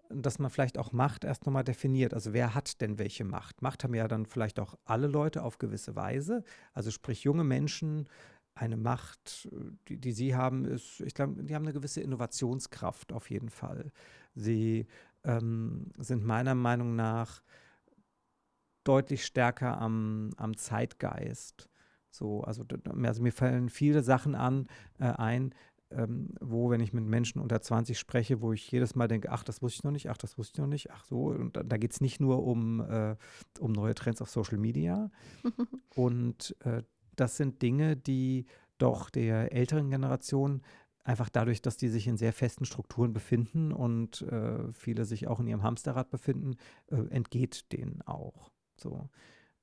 dass 0.09 0.39
man 0.39 0.49
vielleicht 0.49 0.77
auch 0.77 0.91
Macht 0.91 1.23
erst 1.23 1.45
nochmal 1.45 1.63
definiert. 1.63 2.13
Also 2.13 2.33
wer 2.33 2.55
hat 2.55 2.81
denn 2.81 2.97
welche 2.97 3.23
Macht? 3.23 3.61
Macht 3.61 3.83
haben 3.83 3.93
ja 3.93 4.07
dann 4.07 4.25
vielleicht 4.25 4.59
auch 4.59 4.75
alle 4.83 5.07
Leute 5.07 5.43
auf 5.43 5.59
gewisse 5.59 5.95
Weise. 5.95 6.43
Also 6.73 6.89
sprich 6.91 7.23
junge 7.23 7.43
Menschen, 7.43 8.09
eine 8.55 8.75
Macht, 8.75 9.47
die, 9.87 9.97
die 9.97 10.11
sie 10.11 10.35
haben, 10.35 10.65
ist, 10.65 10.99
ich 11.01 11.13
glaube, 11.13 11.43
die 11.43 11.55
haben 11.55 11.63
eine 11.63 11.73
gewisse 11.73 12.01
Innovationskraft 12.01 13.13
auf 13.13 13.29
jeden 13.29 13.49
Fall. 13.49 13.91
Sie 14.35 14.87
ähm, 15.23 15.91
sind 15.97 16.25
meiner 16.25 16.55
Meinung 16.55 16.95
nach 16.95 17.41
deutlich 18.89 19.23
stärker 19.23 19.79
am, 19.79 20.31
am 20.37 20.57
Zeitgeist. 20.57 21.69
So, 22.09 22.41
also, 22.41 22.65
also 23.03 23.21
mir 23.21 23.31
fallen 23.31 23.69
viele 23.69 24.01
Sachen 24.01 24.33
an, 24.33 24.65
äh, 24.97 25.05
ein, 25.05 25.53
ähm, 25.91 26.29
wo, 26.41 26.71
wenn 26.71 26.81
ich 26.81 26.91
mit 26.91 27.05
Menschen 27.05 27.39
unter 27.39 27.61
20 27.61 27.99
spreche, 27.99 28.41
wo 28.41 28.51
ich 28.51 28.71
jedes 28.71 28.95
Mal 28.95 29.07
denke, 29.07 29.31
ach, 29.31 29.43
das 29.43 29.61
wusste 29.61 29.77
ich 29.77 29.83
noch 29.83 29.91
nicht, 29.91 30.09
ach, 30.09 30.17
das 30.17 30.39
wusste 30.39 30.55
ich 30.55 30.59
noch 30.59 30.67
nicht, 30.67 30.91
ach 30.91 31.05
so. 31.05 31.25
Und 31.27 31.55
da, 31.55 31.61
da 31.61 31.77
geht 31.77 31.91
es 31.91 32.01
nicht 32.01 32.19
nur 32.19 32.43
um, 32.43 32.79
äh, 32.81 33.15
um 33.59 33.71
neue 33.71 33.93
Trends 33.93 34.23
auf 34.23 34.29
Social 34.31 34.57
Media. 34.57 35.11
und 35.95 36.55
äh, 36.63 36.81
das 37.15 37.37
sind 37.37 37.61
Dinge, 37.61 37.95
die 37.95 38.47
doch 38.79 39.11
der 39.11 39.53
älteren 39.53 39.91
Generation 39.91 40.63
einfach 41.03 41.29
dadurch, 41.29 41.61
dass 41.61 41.77
die 41.77 41.89
sich 41.89 42.07
in 42.07 42.17
sehr 42.17 42.33
festen 42.33 42.65
Strukturen 42.65 43.13
befinden 43.13 43.71
und 43.71 44.23
äh, 44.23 44.71
viele 44.73 45.05
sich 45.05 45.27
auch 45.27 45.39
in 45.39 45.47
ihrem 45.47 45.63
Hamsterrad 45.63 46.09
befinden, 46.09 46.55
äh, 46.87 46.97
entgeht 47.09 47.71
denen 47.71 48.01
auch. 48.03 48.51
So. 48.79 49.09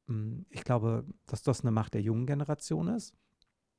Hm, 0.07 0.47
ich 0.51 0.65
glaube, 0.65 1.05
dass 1.27 1.43
das 1.43 1.63
eine 1.63 1.71
Macht 1.71 1.95
der 1.95 2.03
jungen 2.03 2.27
Generation 2.27 2.89
ist. 2.89 3.15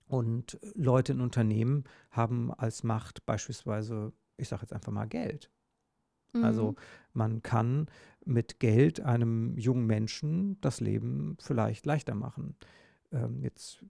Und 0.07 0.57
Leute 0.73 1.11
in 1.11 1.21
Unternehmen 1.21 1.83
haben 2.11 2.53
als 2.53 2.83
Macht 2.83 3.25
beispielsweise, 3.25 4.13
ich 4.37 4.47
sage 4.47 4.61
jetzt 4.61 4.73
einfach 4.73 4.91
mal 4.91 5.07
Geld. 5.07 5.51
Also 6.33 6.37
mhm. 6.37 6.45
Also 6.45 6.75
man 7.13 7.43
kann 7.43 7.87
mit 8.25 8.59
Geld 8.59 8.99
einem 9.01 9.57
jungen 9.57 9.85
Menschen 9.85 10.59
das 10.61 10.79
Leben 10.79 11.37
vielleicht 11.39 11.85
leichter 11.85 12.15
machen. 12.15 12.55
Ähm, 13.11 13.41
jetzt 13.43 13.83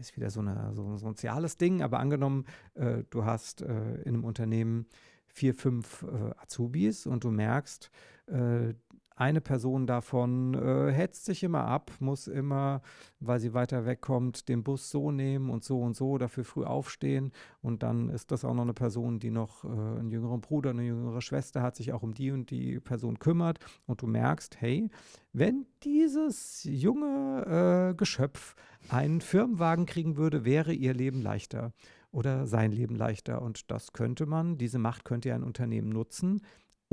ist 0.00 0.16
wieder 0.16 0.30
so, 0.30 0.40
eine, 0.40 0.72
so 0.74 0.84
ein 0.84 0.98
soziales 0.98 1.58
Ding, 1.58 1.82
aber 1.82 1.98
angenommen, 1.98 2.44
äh, 2.74 3.02
du 3.10 3.24
hast 3.24 3.62
äh, 3.62 3.94
in 4.02 4.14
einem 4.14 4.24
Unternehmen 4.24 4.86
vier, 5.26 5.54
fünf 5.54 6.04
äh, 6.04 6.30
Azubis 6.38 7.06
und 7.06 7.24
du 7.24 7.30
merkst, 7.30 7.90
äh, 8.26 8.74
eine 9.16 9.40
Person 9.40 9.86
davon 9.86 10.54
äh, 10.54 10.92
hetzt 10.92 11.24
sich 11.24 11.42
immer 11.42 11.64
ab, 11.64 11.90
muss 12.00 12.26
immer, 12.26 12.82
weil 13.20 13.40
sie 13.40 13.54
weiter 13.54 13.86
wegkommt, 13.86 14.48
den 14.48 14.62
Bus 14.62 14.90
so 14.90 15.10
nehmen 15.10 15.50
und 15.50 15.64
so 15.64 15.80
und 15.80 15.94
so, 15.94 16.18
dafür 16.18 16.44
früh 16.44 16.64
aufstehen. 16.64 17.32
Und 17.60 17.82
dann 17.82 18.08
ist 18.08 18.30
das 18.30 18.44
auch 18.44 18.54
noch 18.54 18.62
eine 18.62 18.74
Person, 18.74 19.18
die 19.18 19.30
noch 19.30 19.64
äh, 19.64 19.68
einen 19.68 20.10
jüngeren 20.10 20.40
Bruder, 20.40 20.70
eine 20.70 20.84
jüngere 20.84 21.20
Schwester 21.20 21.62
hat, 21.62 21.76
sich 21.76 21.92
auch 21.92 22.02
um 22.02 22.14
die 22.14 22.30
und 22.30 22.50
die 22.50 22.80
Person 22.80 23.18
kümmert. 23.18 23.58
Und 23.86 24.02
du 24.02 24.06
merkst, 24.06 24.60
hey, 24.60 24.88
wenn 25.32 25.66
dieses 25.82 26.64
junge 26.64 27.90
äh, 27.92 27.94
Geschöpf 27.94 28.54
einen 28.88 29.20
Firmenwagen 29.20 29.86
kriegen 29.86 30.16
würde, 30.16 30.44
wäre 30.44 30.72
ihr 30.72 30.94
Leben 30.94 31.22
leichter 31.22 31.72
oder 32.12 32.46
sein 32.46 32.72
Leben 32.72 32.94
leichter. 32.94 33.42
Und 33.42 33.70
das 33.70 33.92
könnte 33.92 34.26
man, 34.26 34.58
diese 34.58 34.78
Macht 34.78 35.04
könnte 35.04 35.30
ja 35.30 35.34
ein 35.34 35.42
Unternehmen 35.42 35.88
nutzen, 35.88 36.42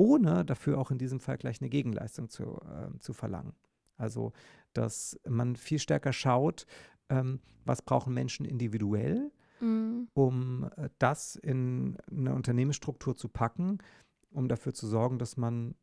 ohne 0.00 0.46
dafür 0.46 0.78
auch 0.78 0.90
in 0.90 0.96
diesem 0.96 1.20
Fall 1.20 1.36
gleich 1.36 1.60
eine 1.60 1.68
Gegenleistung 1.68 2.30
zu, 2.30 2.58
äh, 2.62 2.98
zu 3.00 3.12
verlangen. 3.12 3.52
Also, 3.98 4.32
dass 4.72 5.20
man 5.28 5.56
viel 5.56 5.78
stärker 5.78 6.14
schaut, 6.14 6.64
ähm, 7.10 7.40
was 7.66 7.82
brauchen 7.82 8.14
Menschen 8.14 8.46
individuell, 8.46 9.30
mhm. 9.60 10.08
um 10.14 10.70
äh, 10.78 10.88
das 10.98 11.36
in 11.36 11.98
eine 12.10 12.34
Unternehmensstruktur 12.34 13.14
zu 13.14 13.28
packen, 13.28 13.76
um 14.30 14.48
dafür 14.48 14.72
zu 14.72 14.86
sorgen, 14.86 15.18
dass 15.18 15.36
man 15.36 15.74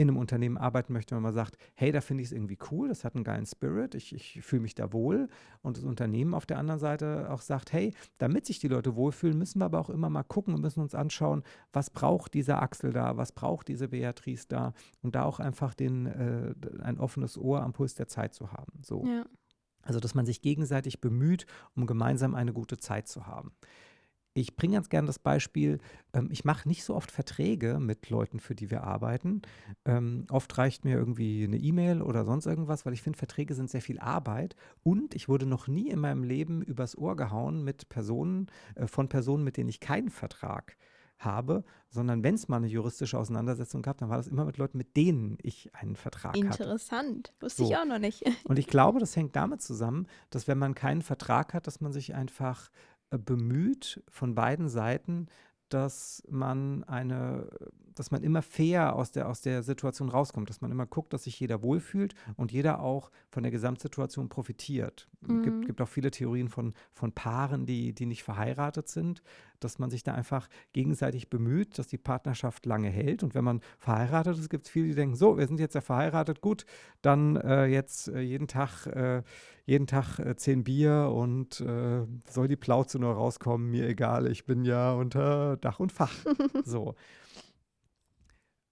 in 0.00 0.08
einem 0.08 0.16
Unternehmen 0.16 0.56
arbeiten 0.56 0.94
möchte, 0.94 1.14
wenn 1.14 1.22
man 1.22 1.34
sagt, 1.34 1.58
hey, 1.74 1.92
da 1.92 2.00
finde 2.00 2.22
ich 2.22 2.30
es 2.30 2.32
irgendwie 2.32 2.56
cool, 2.70 2.88
das 2.88 3.04
hat 3.04 3.14
einen 3.14 3.24
geilen 3.24 3.44
Spirit, 3.44 3.94
ich, 3.94 4.14
ich 4.14 4.40
fühle 4.42 4.62
mich 4.62 4.74
da 4.74 4.94
wohl. 4.94 5.28
Und 5.60 5.76
das 5.76 5.84
Unternehmen 5.84 6.32
auf 6.32 6.46
der 6.46 6.58
anderen 6.58 6.80
Seite 6.80 7.30
auch 7.30 7.42
sagt, 7.42 7.74
hey, 7.74 7.92
damit 8.16 8.46
sich 8.46 8.58
die 8.58 8.68
Leute 8.68 8.96
wohlfühlen, 8.96 9.36
müssen 9.36 9.60
wir 9.60 9.66
aber 9.66 9.78
auch 9.78 9.90
immer 9.90 10.08
mal 10.08 10.22
gucken 10.22 10.54
und 10.54 10.62
müssen 10.62 10.80
uns 10.80 10.94
anschauen, 10.94 11.42
was 11.74 11.90
braucht 11.90 12.32
dieser 12.32 12.62
Axel 12.62 12.94
da, 12.94 13.18
was 13.18 13.32
braucht 13.32 13.68
diese 13.68 13.88
Beatrice 13.88 14.46
da 14.48 14.72
und 15.02 15.14
da 15.14 15.24
auch 15.24 15.38
einfach 15.38 15.74
den, 15.74 16.06
äh, 16.06 16.54
ein 16.80 16.98
offenes 16.98 17.36
Ohr 17.36 17.62
am 17.62 17.74
Puls 17.74 17.94
der 17.94 18.08
Zeit 18.08 18.32
zu 18.32 18.52
haben. 18.52 18.72
So. 18.82 19.04
Ja. 19.04 19.24
Also, 19.82 20.00
dass 20.00 20.14
man 20.14 20.24
sich 20.24 20.40
gegenseitig 20.40 21.00
bemüht, 21.00 21.46
um 21.74 21.86
gemeinsam 21.86 22.34
eine 22.34 22.52
gute 22.52 22.78
Zeit 22.78 23.06
zu 23.06 23.26
haben. 23.26 23.52
Ich 24.32 24.54
bringe 24.54 24.74
ganz 24.74 24.88
gerne 24.88 25.06
das 25.06 25.18
Beispiel, 25.18 25.78
ähm, 26.12 26.28
ich 26.30 26.44
mache 26.44 26.68
nicht 26.68 26.84
so 26.84 26.94
oft 26.94 27.10
Verträge 27.10 27.80
mit 27.80 28.10
Leuten, 28.10 28.38
für 28.38 28.54
die 28.54 28.70
wir 28.70 28.84
arbeiten. 28.84 29.42
Ähm, 29.84 30.26
oft 30.30 30.56
reicht 30.56 30.84
mir 30.84 30.96
irgendwie 30.96 31.44
eine 31.44 31.56
E-Mail 31.56 32.00
oder 32.00 32.24
sonst 32.24 32.46
irgendwas, 32.46 32.86
weil 32.86 32.92
ich 32.92 33.02
finde, 33.02 33.18
Verträge 33.18 33.54
sind 33.54 33.70
sehr 33.70 33.82
viel 33.82 33.98
Arbeit. 33.98 34.54
Und 34.82 35.14
ich 35.14 35.28
wurde 35.28 35.46
noch 35.46 35.66
nie 35.66 35.88
in 35.88 35.98
meinem 35.98 36.22
Leben 36.22 36.62
übers 36.62 36.96
Ohr 36.96 37.16
gehauen 37.16 37.64
mit 37.64 37.88
Personen, 37.88 38.46
äh, 38.76 38.86
von 38.86 39.08
Personen, 39.08 39.42
mit 39.42 39.56
denen 39.56 39.68
ich 39.68 39.80
keinen 39.80 40.10
Vertrag 40.10 40.76
habe, 41.24 41.64
sondern 41.88 42.22
wenn 42.22 42.34
es 42.34 42.48
mal 42.48 42.56
eine 42.56 42.66
juristische 42.66 43.18
Auseinandersetzung 43.18 43.82
gab, 43.82 43.98
dann 43.98 44.08
war 44.08 44.16
das 44.16 44.26
immer 44.26 44.44
mit 44.44 44.56
Leuten, 44.56 44.78
mit 44.78 44.96
denen 44.96 45.38
ich 45.42 45.74
einen 45.74 45.96
Vertrag 45.96 46.36
Interessant. 46.36 46.54
hatte. 46.54 46.62
Interessant, 46.64 47.32
wusste 47.40 47.64
so. 47.64 47.70
ich 47.70 47.76
auch 47.76 47.84
noch 47.84 47.98
nicht. 47.98 48.24
Und 48.44 48.58
ich 48.58 48.66
glaube, 48.66 49.00
das 49.00 49.16
hängt 49.16 49.36
damit 49.36 49.60
zusammen, 49.60 50.06
dass 50.30 50.48
wenn 50.48 50.58
man 50.58 50.74
keinen 50.74 51.02
Vertrag 51.02 51.54
hat, 51.54 51.66
dass 51.66 51.80
man 51.80 51.92
sich 51.92 52.14
einfach 52.14 52.70
bemüht 53.18 54.02
von 54.08 54.34
beiden 54.34 54.68
Seiten, 54.68 55.26
dass 55.68 56.22
man 56.28 56.84
eine, 56.84 57.48
dass 57.94 58.10
man 58.10 58.22
immer 58.22 58.42
fair 58.42 58.94
aus 58.94 59.12
der, 59.12 59.28
aus 59.28 59.40
der 59.40 59.62
Situation 59.62 60.08
rauskommt, 60.08 60.48
dass 60.48 60.60
man 60.60 60.70
immer 60.70 60.86
guckt, 60.86 61.12
dass 61.12 61.24
sich 61.24 61.38
jeder 61.38 61.62
wohlfühlt 61.62 62.14
und 62.36 62.52
jeder 62.52 62.80
auch 62.80 63.10
von 63.28 63.42
der 63.42 63.52
Gesamtsituation 63.52 64.28
profitiert. 64.28 65.08
Es 65.22 65.28
mhm. 65.28 65.42
gibt, 65.42 65.66
gibt 65.66 65.80
auch 65.80 65.88
viele 65.88 66.10
Theorien 66.10 66.48
von, 66.48 66.74
von 66.92 67.12
Paaren, 67.12 67.66
die, 67.66 67.92
die 67.92 68.06
nicht 68.06 68.22
verheiratet 68.22 68.88
sind, 68.88 69.22
dass 69.60 69.78
man 69.78 69.90
sich 69.90 70.02
da 70.02 70.14
einfach 70.14 70.48
gegenseitig 70.72 71.30
bemüht, 71.30 71.78
dass 71.78 71.86
die 71.86 71.98
Partnerschaft 71.98 72.66
lange 72.66 72.88
hält. 72.88 73.22
Und 73.22 73.34
wenn 73.34 73.44
man 73.44 73.60
verheiratet 73.78 74.38
ist, 74.38 74.50
gibt 74.50 74.66
es 74.66 74.72
viele, 74.72 74.88
die 74.88 74.94
denken, 74.94 75.16
so, 75.16 75.38
wir 75.38 75.46
sind 75.46 75.60
jetzt 75.60 75.74
ja 75.74 75.80
verheiratet, 75.80 76.40
gut, 76.40 76.64
dann 77.02 77.36
äh, 77.36 77.66
jetzt 77.66 78.08
äh, 78.08 78.20
jeden 78.20 78.48
Tag, 78.48 78.86
äh, 78.86 79.22
jeden 79.66 79.86
Tag 79.86 80.18
äh, 80.18 80.36
zehn 80.36 80.64
Bier 80.64 81.12
und 81.14 81.60
äh, 81.60 82.06
soll 82.28 82.48
die 82.48 82.56
Plauze 82.56 82.98
nur 82.98 83.12
rauskommen, 83.12 83.70
mir 83.70 83.86
egal, 83.86 84.30
ich 84.30 84.46
bin 84.46 84.64
ja 84.64 84.92
unter 84.92 85.56
Dach 85.58 85.80
und 85.80 85.92
Fach. 85.92 86.14
so. 86.64 86.94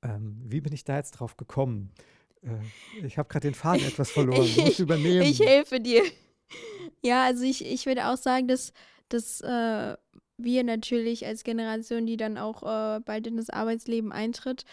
Ähm, 0.02 0.40
wie 0.44 0.60
bin 0.60 0.72
ich 0.72 0.84
da 0.84 0.96
jetzt 0.96 1.12
drauf 1.12 1.36
gekommen? 1.36 1.92
Äh, 2.42 3.04
ich 3.06 3.18
habe 3.18 3.28
gerade 3.28 3.48
den 3.48 3.54
Faden 3.54 3.86
etwas 3.86 4.10
verloren. 4.12 4.44
Ich 4.44 4.56
muss 4.56 4.78
übernehmen. 4.78 5.22
Ich 5.22 5.40
helfe 5.40 5.80
dir. 5.80 6.02
Ja, 7.02 7.24
also 7.24 7.44
ich, 7.44 7.64
ich 7.64 7.86
würde 7.86 8.08
auch 8.08 8.16
sagen, 8.16 8.48
dass, 8.48 8.72
dass 9.08 9.40
äh, 9.40 9.96
wir 10.36 10.64
natürlich 10.64 11.26
als 11.26 11.44
Generation, 11.44 12.06
die 12.06 12.16
dann 12.16 12.38
auch 12.38 12.62
äh, 12.62 13.00
bald 13.00 13.26
in 13.26 13.36
das 13.36 13.50
Arbeitsleben 13.50 14.12
eintritt, 14.12 14.64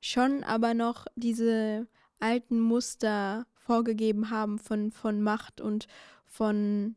schon 0.00 0.44
aber 0.44 0.74
noch 0.74 1.06
diese 1.14 1.86
alten 2.18 2.58
Muster 2.60 3.46
vorgegeben 3.54 4.30
haben 4.30 4.58
von, 4.58 4.90
von 4.90 5.22
Macht 5.22 5.60
und 5.60 5.86
von, 6.26 6.96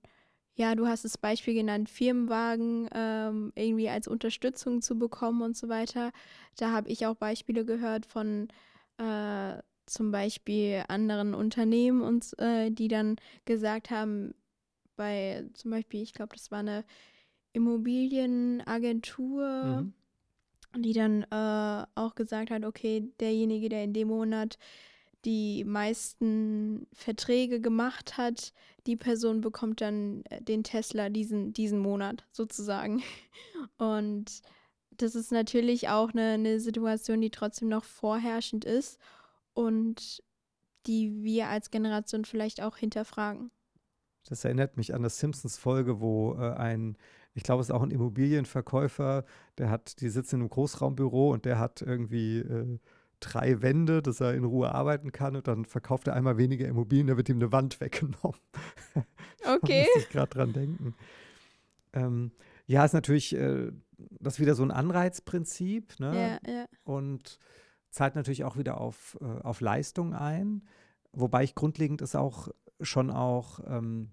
ja, 0.55 0.75
du 0.75 0.87
hast 0.87 1.03
das 1.03 1.17
Beispiel 1.17 1.55
genannt, 1.55 1.89
Firmenwagen 1.89 2.87
ähm, 2.93 3.51
irgendwie 3.55 3.89
als 3.89 4.07
Unterstützung 4.07 4.81
zu 4.81 4.97
bekommen 4.99 5.41
und 5.41 5.57
so 5.57 5.67
weiter. 5.67 6.11
Da 6.57 6.71
habe 6.71 6.89
ich 6.89 7.07
auch 7.07 7.15
Beispiele 7.15 7.65
gehört 7.65 8.05
von 8.05 8.49
äh, 8.97 9.55
zum 9.85 10.11
Beispiel 10.11 10.83
anderen 10.87 11.33
Unternehmen 11.33 12.01
und 12.01 12.39
äh, 12.39 12.69
die 12.69 12.87
dann 12.87 13.15
gesagt 13.45 13.89
haben, 13.89 14.35
bei 14.95 15.43
zum 15.53 15.71
Beispiel, 15.71 16.03
ich 16.03 16.13
glaube, 16.13 16.35
das 16.35 16.51
war 16.51 16.59
eine 16.59 16.85
Immobilienagentur, 17.53 19.63
mhm. 19.63 19.93
die 20.77 20.93
dann 20.93 21.23
äh, 21.23 21.85
auch 21.95 22.13
gesagt 22.15 22.51
hat, 22.51 22.63
okay, 22.63 23.11
derjenige, 23.19 23.69
der 23.69 23.83
in 23.83 23.93
dem 23.93 24.09
Monat 24.09 24.59
die 25.25 25.63
meisten 25.63 26.87
Verträge 26.93 27.61
gemacht 27.61 28.17
hat, 28.17 28.53
die 28.85 28.97
Person 28.97 29.41
bekommt 29.41 29.81
dann 29.81 30.23
äh, 30.25 30.41
den 30.41 30.63
Tesla 30.63 31.09
diesen, 31.09 31.53
diesen 31.53 31.79
Monat 31.79 32.25
sozusagen. 32.31 33.01
Und 33.77 34.41
das 34.97 35.15
ist 35.15 35.31
natürlich 35.31 35.89
auch 35.89 36.11
eine, 36.11 36.33
eine 36.33 36.59
Situation, 36.59 37.21
die 37.21 37.31
trotzdem 37.31 37.69
noch 37.69 37.83
vorherrschend 37.83 38.65
ist 38.65 38.99
und 39.53 40.23
die 40.85 41.23
wir 41.23 41.47
als 41.47 41.71
Generation 41.71 42.25
vielleicht 42.25 42.61
auch 42.61 42.77
hinterfragen. 42.77 43.51
Das 44.27 44.45
erinnert 44.45 44.77
mich 44.77 44.93
an 44.93 45.01
eine 45.01 45.09
Simpsons-Folge, 45.09 45.99
wo 45.99 46.35
äh, 46.35 46.53
ein, 46.53 46.97
ich 47.33 47.43
glaube, 47.43 47.61
es 47.61 47.69
ist 47.69 47.75
auch 47.75 47.81
ein 47.81 47.91
Immobilienverkäufer, 47.91 49.25
der 49.57 49.69
hat, 49.69 49.99
die 50.01 50.09
sitzen 50.09 50.35
in 50.35 50.41
einem 50.41 50.49
Großraumbüro 50.49 51.31
und 51.31 51.45
der 51.45 51.59
hat 51.59 51.81
irgendwie 51.81 52.39
äh, 52.39 52.79
drei 53.23 53.61
Wände, 53.61 54.01
dass 54.01 54.19
er 54.19 54.33
in 54.33 54.43
Ruhe 54.43 54.73
arbeiten 54.73 55.11
kann 55.11 55.35
und 55.35 55.47
dann 55.47 55.65
verkauft 55.65 56.07
er 56.07 56.13
einmal 56.13 56.37
weniger 56.37 56.67
Immobilien, 56.67 57.07
da 57.07 57.17
wird 57.17 57.29
ihm 57.29 57.37
eine 57.37 57.51
Wand 57.51 57.79
weggenommen. 57.81 58.39
Okay. 59.45 59.85
da 59.85 59.93
muss 59.95 60.03
ich 60.03 60.09
gerade 60.09 60.29
dran 60.29 60.53
denken. 60.53 60.95
Ähm, 61.93 62.31
ja, 62.65 62.85
ist 62.85 62.93
natürlich 62.93 63.35
äh, 63.35 63.71
das 64.19 64.35
ist 64.35 64.39
wieder 64.39 64.55
so 64.55 64.63
ein 64.63 64.71
Anreizprinzip, 64.71 65.99
ne? 65.99 66.39
Ja, 66.45 66.51
ja. 66.51 66.65
Und 66.83 67.39
zahlt 67.89 68.15
natürlich 68.15 68.43
auch 68.43 68.57
wieder 68.57 68.79
auf, 68.79 69.17
äh, 69.21 69.41
auf 69.41 69.61
Leistung 69.61 70.13
ein. 70.13 70.63
Wobei 71.11 71.43
ich 71.43 71.55
grundlegend 71.55 72.01
es 72.01 72.15
auch 72.15 72.49
schon 72.81 73.11
auch 73.11 73.59
ähm, 73.67 74.09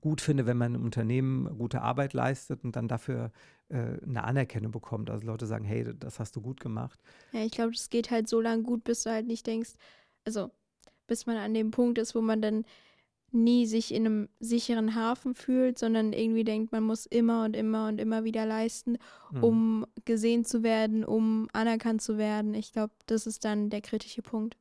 gut 0.00 0.20
finde, 0.20 0.46
wenn 0.46 0.56
man 0.56 0.74
im 0.74 0.84
Unternehmen 0.84 1.56
gute 1.58 1.82
Arbeit 1.82 2.12
leistet 2.12 2.64
und 2.64 2.76
dann 2.76 2.88
dafür 2.88 3.32
äh, 3.68 4.00
eine 4.02 4.24
Anerkennung 4.24 4.72
bekommt. 4.72 5.10
Also 5.10 5.26
Leute 5.26 5.46
sagen, 5.46 5.64
hey, 5.64 5.84
das 5.98 6.20
hast 6.20 6.36
du 6.36 6.40
gut 6.40 6.60
gemacht. 6.60 7.00
Ja, 7.32 7.40
ich 7.44 7.52
glaube, 7.52 7.72
das 7.72 7.90
geht 7.90 8.10
halt 8.10 8.28
so 8.28 8.40
lange 8.40 8.62
gut, 8.62 8.84
bis 8.84 9.02
du 9.02 9.10
halt 9.10 9.26
nicht 9.26 9.46
denkst, 9.46 9.72
also 10.24 10.50
bis 11.06 11.26
man 11.26 11.36
an 11.36 11.54
dem 11.54 11.70
Punkt 11.70 11.98
ist, 11.98 12.14
wo 12.14 12.20
man 12.20 12.42
dann 12.42 12.64
nie 13.32 13.66
sich 13.66 13.92
in 13.92 14.06
einem 14.06 14.28
sicheren 14.40 14.94
Hafen 14.94 15.34
fühlt, 15.34 15.78
sondern 15.78 16.12
irgendwie 16.12 16.44
denkt, 16.44 16.72
man 16.72 16.82
muss 16.82 17.06
immer 17.06 17.44
und 17.44 17.54
immer 17.54 17.88
und 17.88 18.00
immer 18.00 18.24
wieder 18.24 18.46
leisten, 18.46 18.98
mhm. 19.30 19.44
um 19.44 19.86
gesehen 20.04 20.44
zu 20.44 20.62
werden, 20.62 21.04
um 21.04 21.48
anerkannt 21.52 22.02
zu 22.02 22.18
werden. 22.18 22.54
Ich 22.54 22.72
glaube, 22.72 22.92
das 23.06 23.26
ist 23.26 23.44
dann 23.44 23.68
der 23.68 23.80
kritische 23.80 24.22
Punkt. 24.22 24.56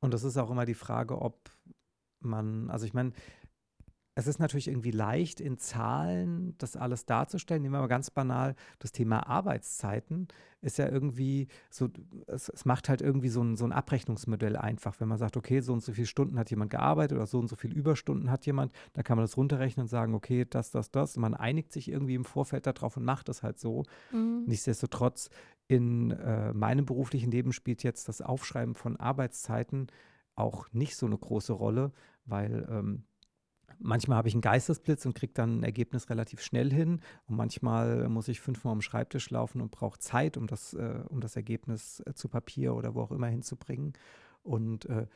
Und 0.00 0.14
das 0.14 0.24
ist 0.24 0.36
auch 0.36 0.50
immer 0.50 0.64
die 0.64 0.74
Frage, 0.74 1.20
ob 1.20 1.50
man, 2.20 2.70
also 2.70 2.86
ich 2.86 2.94
meine, 2.94 3.12
es 4.18 4.26
ist 4.26 4.40
natürlich 4.40 4.66
irgendwie 4.66 4.90
leicht, 4.90 5.38
in 5.38 5.58
Zahlen 5.58 6.56
das 6.58 6.76
alles 6.76 7.06
darzustellen. 7.06 7.62
Nehmen 7.62 7.74
wir 7.74 7.82
mal 7.82 7.86
ganz 7.86 8.10
banal 8.10 8.56
das 8.80 8.90
Thema 8.90 9.28
Arbeitszeiten. 9.28 10.26
Ist 10.60 10.76
ja 10.76 10.88
irgendwie 10.88 11.46
so, 11.70 11.88
es, 12.26 12.48
es 12.48 12.64
macht 12.64 12.88
halt 12.88 13.00
irgendwie 13.00 13.28
so 13.28 13.44
ein, 13.44 13.56
so 13.56 13.64
ein 13.64 13.70
Abrechnungsmodell 13.70 14.56
einfach. 14.56 14.98
Wenn 14.98 15.06
man 15.06 15.18
sagt, 15.18 15.36
okay, 15.36 15.60
so 15.60 15.72
und 15.72 15.84
so 15.84 15.92
viele 15.92 16.08
Stunden 16.08 16.36
hat 16.36 16.50
jemand 16.50 16.72
gearbeitet 16.72 17.16
oder 17.16 17.28
so 17.28 17.38
und 17.38 17.46
so 17.46 17.54
viele 17.54 17.76
Überstunden 17.76 18.28
hat 18.28 18.44
jemand, 18.44 18.72
dann 18.94 19.04
kann 19.04 19.16
man 19.16 19.22
das 19.22 19.36
runterrechnen 19.36 19.84
und 19.84 19.88
sagen, 19.88 20.14
okay, 20.14 20.44
das, 20.50 20.72
das, 20.72 20.90
das. 20.90 21.16
Und 21.16 21.20
man 21.20 21.34
einigt 21.34 21.72
sich 21.72 21.88
irgendwie 21.88 22.16
im 22.16 22.24
Vorfeld 22.24 22.66
darauf 22.66 22.96
und 22.96 23.04
macht 23.04 23.28
es 23.28 23.44
halt 23.44 23.60
so. 23.60 23.84
Mhm. 24.10 24.46
Nichtsdestotrotz, 24.46 25.30
in 25.68 26.10
äh, 26.10 26.52
meinem 26.54 26.86
beruflichen 26.86 27.30
Leben 27.30 27.52
spielt 27.52 27.84
jetzt 27.84 28.08
das 28.08 28.20
Aufschreiben 28.20 28.74
von 28.74 28.96
Arbeitszeiten 28.96 29.86
auch 30.34 30.66
nicht 30.72 30.96
so 30.96 31.06
eine 31.06 31.18
große 31.18 31.52
Rolle, 31.52 31.92
weil 32.24 32.66
ähm, 32.68 33.04
manchmal 33.78 34.18
habe 34.18 34.28
ich 34.28 34.34
einen 34.34 34.40
Geistesblitz 34.40 35.06
und 35.06 35.14
kriege 35.14 35.32
dann 35.32 35.60
ein 35.60 35.62
Ergebnis 35.64 36.10
relativ 36.10 36.40
schnell 36.40 36.72
hin. 36.72 37.00
Und 37.26 37.36
manchmal 37.36 38.08
muss 38.08 38.28
ich 38.28 38.40
fünfmal 38.40 38.72
am 38.72 38.82
Schreibtisch 38.82 39.30
laufen 39.30 39.60
und 39.60 39.70
brauche 39.70 39.98
Zeit, 39.98 40.36
um 40.36 40.46
das, 40.46 40.74
äh, 40.74 41.00
um 41.08 41.20
das 41.20 41.36
Ergebnis 41.36 42.02
äh, 42.06 42.14
zu 42.14 42.28
Papier 42.28 42.74
oder 42.74 42.94
wo 42.94 43.02
auch 43.02 43.12
immer 43.12 43.28
hinzubringen. 43.28 43.92
Und 44.42 44.86
äh, 44.86 45.06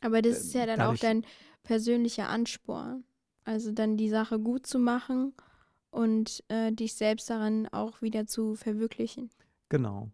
aber 0.00 0.20
das 0.20 0.38
ist 0.38 0.54
ja 0.54 0.66
dann 0.66 0.80
auch 0.80 0.96
dein 0.96 1.24
persönlicher 1.62 2.28
Ansporn. 2.28 3.04
Also 3.44 3.72
dann 3.72 3.96
die 3.96 4.08
Sache 4.08 4.38
gut 4.38 4.66
zu 4.66 4.78
machen 4.78 5.32
und 5.90 6.42
äh, 6.48 6.72
dich 6.72 6.94
selbst 6.94 7.30
daran 7.30 7.68
auch 7.68 8.02
wieder 8.02 8.26
zu 8.26 8.54
verwirklichen. 8.54 9.30
Genau. 9.68 10.10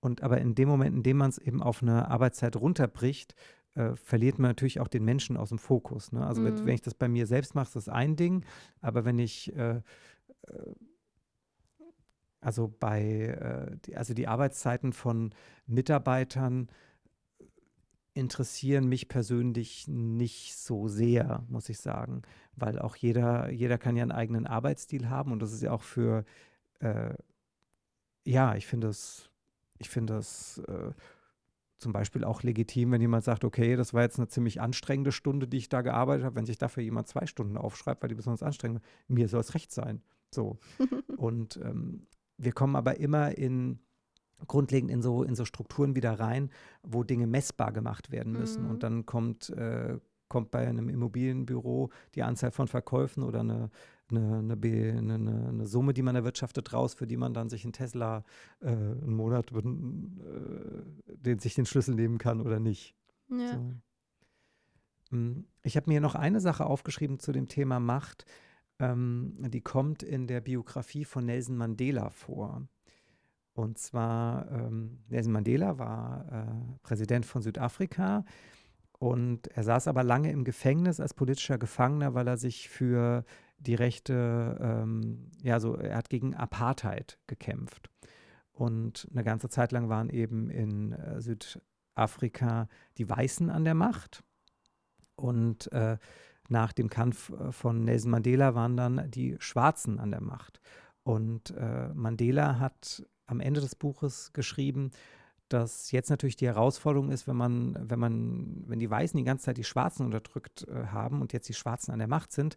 Und 0.00 0.22
aber 0.22 0.38
in 0.38 0.54
dem 0.54 0.68
Moment, 0.68 0.96
in 0.96 1.02
dem 1.02 1.16
man 1.16 1.30
es 1.30 1.38
eben 1.38 1.62
auf 1.62 1.82
eine 1.82 2.08
Arbeitszeit 2.08 2.56
runterbricht, 2.56 3.34
äh, 3.78 3.94
verliert 3.94 4.40
man 4.40 4.50
natürlich 4.50 4.80
auch 4.80 4.88
den 4.88 5.04
Menschen 5.04 5.36
aus 5.36 5.50
dem 5.50 5.58
Fokus. 5.58 6.10
Ne? 6.10 6.26
Also 6.26 6.40
mhm. 6.40 6.46
wenn, 6.46 6.66
wenn, 6.66 6.74
ich 6.74 6.82
das 6.82 6.94
bei 6.94 7.06
mir 7.06 7.26
selbst 7.26 7.54
mache, 7.54 7.68
ist 7.68 7.76
das 7.76 7.88
ein 7.88 8.16
Ding, 8.16 8.44
aber 8.80 9.04
wenn 9.04 9.18
ich 9.18 9.54
äh, 9.56 9.76
äh 9.76 9.82
also 12.40 12.72
bei 12.78 13.02
äh, 13.02 13.76
die, 13.84 13.96
also 13.96 14.14
die 14.14 14.28
Arbeitszeiten 14.28 14.92
von 14.92 15.34
Mitarbeitern 15.66 16.68
interessieren 18.14 18.88
mich 18.88 19.08
persönlich 19.08 19.88
nicht 19.88 20.56
so 20.56 20.86
sehr, 20.86 21.44
muss 21.48 21.68
ich 21.68 21.78
sagen, 21.78 22.22
weil 22.54 22.78
auch 22.78 22.94
jeder, 22.94 23.50
jeder 23.50 23.76
kann 23.76 23.96
ja 23.96 24.02
einen 24.02 24.12
eigenen 24.12 24.46
Arbeitsstil 24.46 25.10
haben 25.10 25.32
und 25.32 25.40
das 25.40 25.52
ist 25.52 25.62
ja 25.62 25.72
auch 25.72 25.82
für, 25.82 26.24
äh, 26.78 27.14
ja, 28.24 28.54
ich 28.54 28.68
finde 28.68 28.88
es, 28.88 29.30
ich 29.78 29.88
finde 29.88 30.18
es 30.18 30.58
äh, 30.68 30.92
zum 31.78 31.92
Beispiel 31.92 32.24
auch 32.24 32.42
legitim, 32.42 32.92
wenn 32.92 33.00
jemand 33.00 33.24
sagt, 33.24 33.44
okay, 33.44 33.76
das 33.76 33.94
war 33.94 34.02
jetzt 34.02 34.18
eine 34.18 34.28
ziemlich 34.28 34.60
anstrengende 34.60 35.12
Stunde, 35.12 35.46
die 35.46 35.58
ich 35.58 35.68
da 35.68 35.82
gearbeitet 35.82 36.24
habe, 36.24 36.36
wenn 36.36 36.46
sich 36.46 36.58
dafür 36.58 36.82
jemand 36.82 37.08
zwei 37.08 37.26
Stunden 37.26 37.56
aufschreibt, 37.56 38.02
weil 38.02 38.08
die 38.08 38.14
besonders 38.14 38.42
anstrengend 38.42 38.82
war. 38.82 38.88
Mir 39.08 39.28
soll 39.28 39.40
es 39.40 39.54
recht 39.54 39.72
sein. 39.72 40.02
So. 40.34 40.58
Und 41.16 41.58
ähm, 41.62 42.06
wir 42.36 42.52
kommen 42.52 42.76
aber 42.76 42.98
immer 42.98 43.36
in 43.36 43.80
grundlegend 44.46 44.90
in 44.90 45.02
so, 45.02 45.22
in 45.22 45.34
so 45.34 45.44
Strukturen 45.44 45.96
wieder 45.96 46.20
rein, 46.20 46.50
wo 46.82 47.02
Dinge 47.02 47.26
messbar 47.26 47.72
gemacht 47.72 48.10
werden 48.10 48.32
müssen. 48.32 48.64
Mhm. 48.64 48.70
Und 48.70 48.82
dann 48.82 49.06
kommt, 49.06 49.50
äh, 49.50 49.98
kommt 50.28 50.50
bei 50.50 50.66
einem 50.66 50.88
Immobilienbüro 50.88 51.90
die 52.14 52.22
Anzahl 52.22 52.52
von 52.52 52.68
Verkäufen 52.68 53.22
oder 53.22 53.40
eine 53.40 53.70
eine, 54.10 54.38
eine, 54.38 54.54
eine, 54.54 55.48
eine, 55.48 55.66
Summe, 55.66 55.94
die 55.94 56.02
man 56.02 56.16
erwirtschaftet, 56.16 56.72
raus, 56.72 56.94
für 56.94 57.06
die 57.06 57.16
man 57.16 57.34
dann 57.34 57.48
sich 57.48 57.64
einen 57.64 57.72
Tesla 57.72 58.24
äh, 58.60 58.68
einen 58.68 59.14
Monat, 59.14 59.52
äh, 59.52 59.62
den 61.06 61.38
sich 61.38 61.54
den 61.54 61.66
Schlüssel 61.66 61.94
nehmen 61.94 62.18
kann 62.18 62.40
oder 62.40 62.60
nicht. 62.60 62.94
Ja. 63.30 63.52
So. 63.52 63.74
Hm, 65.10 65.46
ich 65.62 65.76
habe 65.76 65.90
mir 65.90 66.00
noch 66.00 66.14
eine 66.14 66.40
Sache 66.40 66.66
aufgeschrieben 66.66 67.18
zu 67.18 67.32
dem 67.32 67.48
Thema 67.48 67.80
Macht. 67.80 68.24
Ähm, 68.78 69.34
die 69.38 69.60
kommt 69.60 70.02
in 70.02 70.26
der 70.26 70.40
Biografie 70.40 71.04
von 71.04 71.24
Nelson 71.24 71.56
Mandela 71.56 72.10
vor. 72.10 72.68
Und 73.54 73.78
zwar, 73.78 74.50
ähm, 74.52 75.00
Nelson 75.08 75.32
Mandela 75.32 75.78
war 75.78 76.26
äh, 76.30 76.78
Präsident 76.82 77.26
von 77.26 77.42
Südafrika 77.42 78.24
und 78.98 79.48
er 79.48 79.64
saß 79.64 79.88
aber 79.88 80.04
lange 80.04 80.30
im 80.30 80.44
Gefängnis 80.44 81.00
als 81.00 81.14
politischer 81.14 81.58
Gefangener, 81.58 82.14
weil 82.14 82.28
er 82.28 82.36
sich 82.36 82.68
für 82.68 83.24
die 83.58 83.74
Rechte, 83.74 84.56
ähm, 84.60 85.30
ja, 85.42 85.60
so, 85.60 85.74
er 85.76 85.96
hat 85.96 86.08
gegen 86.08 86.34
Apartheid 86.34 87.18
gekämpft. 87.26 87.90
Und 88.52 89.08
eine 89.12 89.24
ganze 89.24 89.48
Zeit 89.48 89.72
lang 89.72 89.88
waren 89.88 90.10
eben 90.10 90.50
in 90.50 90.92
äh, 90.92 91.20
Südafrika 91.20 92.68
die 92.96 93.08
Weißen 93.08 93.50
an 93.50 93.64
der 93.64 93.74
Macht. 93.74 94.24
Und 95.16 95.70
äh, 95.72 95.98
nach 96.48 96.72
dem 96.72 96.88
Kampf 96.88 97.30
äh, 97.30 97.52
von 97.52 97.84
Nelson 97.84 98.10
Mandela 98.10 98.54
waren 98.54 98.76
dann 98.76 99.10
die 99.10 99.36
Schwarzen 99.38 99.98
an 99.98 100.10
der 100.10 100.22
Macht. 100.22 100.60
Und 101.02 101.50
äh, 101.50 101.88
Mandela 101.94 102.58
hat 102.58 103.06
am 103.26 103.40
Ende 103.40 103.60
des 103.60 103.74
Buches 103.74 104.32
geschrieben, 104.32 104.90
dass 105.48 105.90
jetzt 105.92 106.10
natürlich 106.10 106.36
die 106.36 106.46
Herausforderung 106.46 107.10
ist, 107.10 107.26
wenn 107.26 107.36
man, 107.36 107.78
wenn 107.88 107.98
man, 107.98 108.64
wenn 108.66 108.78
die 108.78 108.90
Weißen 108.90 109.16
die 109.16 109.24
ganze 109.24 109.46
Zeit 109.46 109.56
die 109.56 109.64
Schwarzen 109.64 110.04
unterdrückt 110.04 110.66
äh, 110.68 110.86
haben 110.86 111.20
und 111.20 111.32
jetzt 111.32 111.48
die 111.48 111.54
Schwarzen 111.54 111.92
an 111.92 111.98
der 111.98 112.08
Macht 112.08 112.32
sind, 112.32 112.56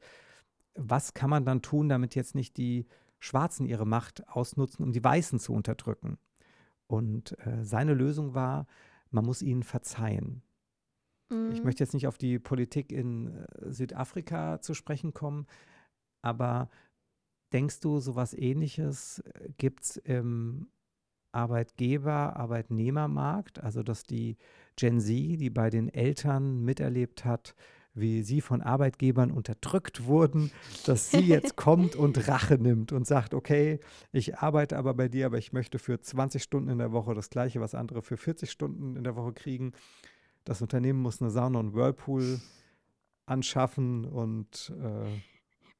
was 0.76 1.14
kann 1.14 1.30
man 1.30 1.46
dann 1.46 1.62
tun, 1.62 1.90
damit 1.90 2.16
jetzt 2.16 2.36
nicht 2.36 2.58
die 2.58 2.86
Schwarzen 3.20 3.66
ihre 3.66 3.86
Macht 3.86 4.28
ausnutzen, 4.28 4.84
um 4.84 4.92
die 4.92 5.04
Weißen 5.04 5.40
zu 5.40 5.54
unterdrücken? 5.54 6.18
Und 6.88 7.38
äh, 7.46 7.64
seine 7.64 7.94
Lösung 7.94 8.34
war, 8.34 8.68
man 9.12 9.26
muss 9.26 9.42
ihnen 9.42 9.64
verzeihen. 9.64 10.42
Mhm. 11.30 11.52
Ich 11.52 11.64
möchte 11.64 11.84
jetzt 11.84 11.94
nicht 11.94 12.08
auf 12.08 12.18
die 12.18 12.40
Politik 12.40 12.92
in 12.92 13.36
äh, 13.36 13.72
Südafrika 13.72 14.62
zu 14.62 14.74
sprechen 14.74 15.14
kommen, 15.14 15.48
aber 16.22 16.70
denkst 17.54 17.80
du, 17.80 18.00
so 18.00 18.12
etwas 18.12 18.34
ähnliches 18.34 19.20
äh, 19.20 19.50
gibt 19.58 19.84
es 19.84 19.98
im 19.98 20.68
Arbeitgeber, 21.34 22.36
Arbeitnehmermarkt, 22.36 23.64
also 23.64 23.84
dass 23.84 24.04
die 24.04 24.38
Gen 24.76 25.00
Z, 25.00 25.40
die 25.40 25.50
bei 25.50 25.70
den 25.70 25.88
Eltern 25.88 26.64
miterlebt 26.64 27.24
hat, 27.24 27.56
wie 27.94 28.24
sie 28.24 28.42
von 28.42 28.62
Arbeitgebern 28.62 29.32
unterdrückt 29.32 30.06
wurden, 30.06 30.52
dass 30.86 31.12
sie 31.12 31.20
jetzt 31.20 31.56
kommt 31.56 31.96
und 31.96 32.28
Rache 32.28 32.56
nimmt 32.56 32.92
und 32.92 33.06
sagt, 33.06 33.34
okay, 33.34 33.80
ich 34.12 34.38
arbeite 34.38 34.78
aber 34.78 34.94
bei 34.94 35.10
dir, 35.10 35.26
aber 35.26 35.38
ich 35.38 35.52
möchte 35.52 35.78
für 35.80 36.00
20 36.00 36.42
Stunden 36.42 36.70
in 36.70 36.78
der 36.78 36.92
Woche 36.92 37.14
das 37.14 37.30
gleiche, 37.30 37.60
was 37.60 37.76
andere 37.76 38.02
für 38.02 38.18
40 38.18 38.50
Stunden 38.50 38.96
in 38.96 39.04
der 39.04 39.16
Woche 39.16 39.34
kriegen. 39.34 39.74
Das 40.46 40.62
Unternehmen 40.62 41.02
muss 41.02 41.22
eine 41.22 41.32
Sauna 41.32 41.60
und 41.60 41.74
Whirlpool 41.74 42.40
anschaffen 43.26 44.06
und 44.06 44.74
äh, 44.82 45.22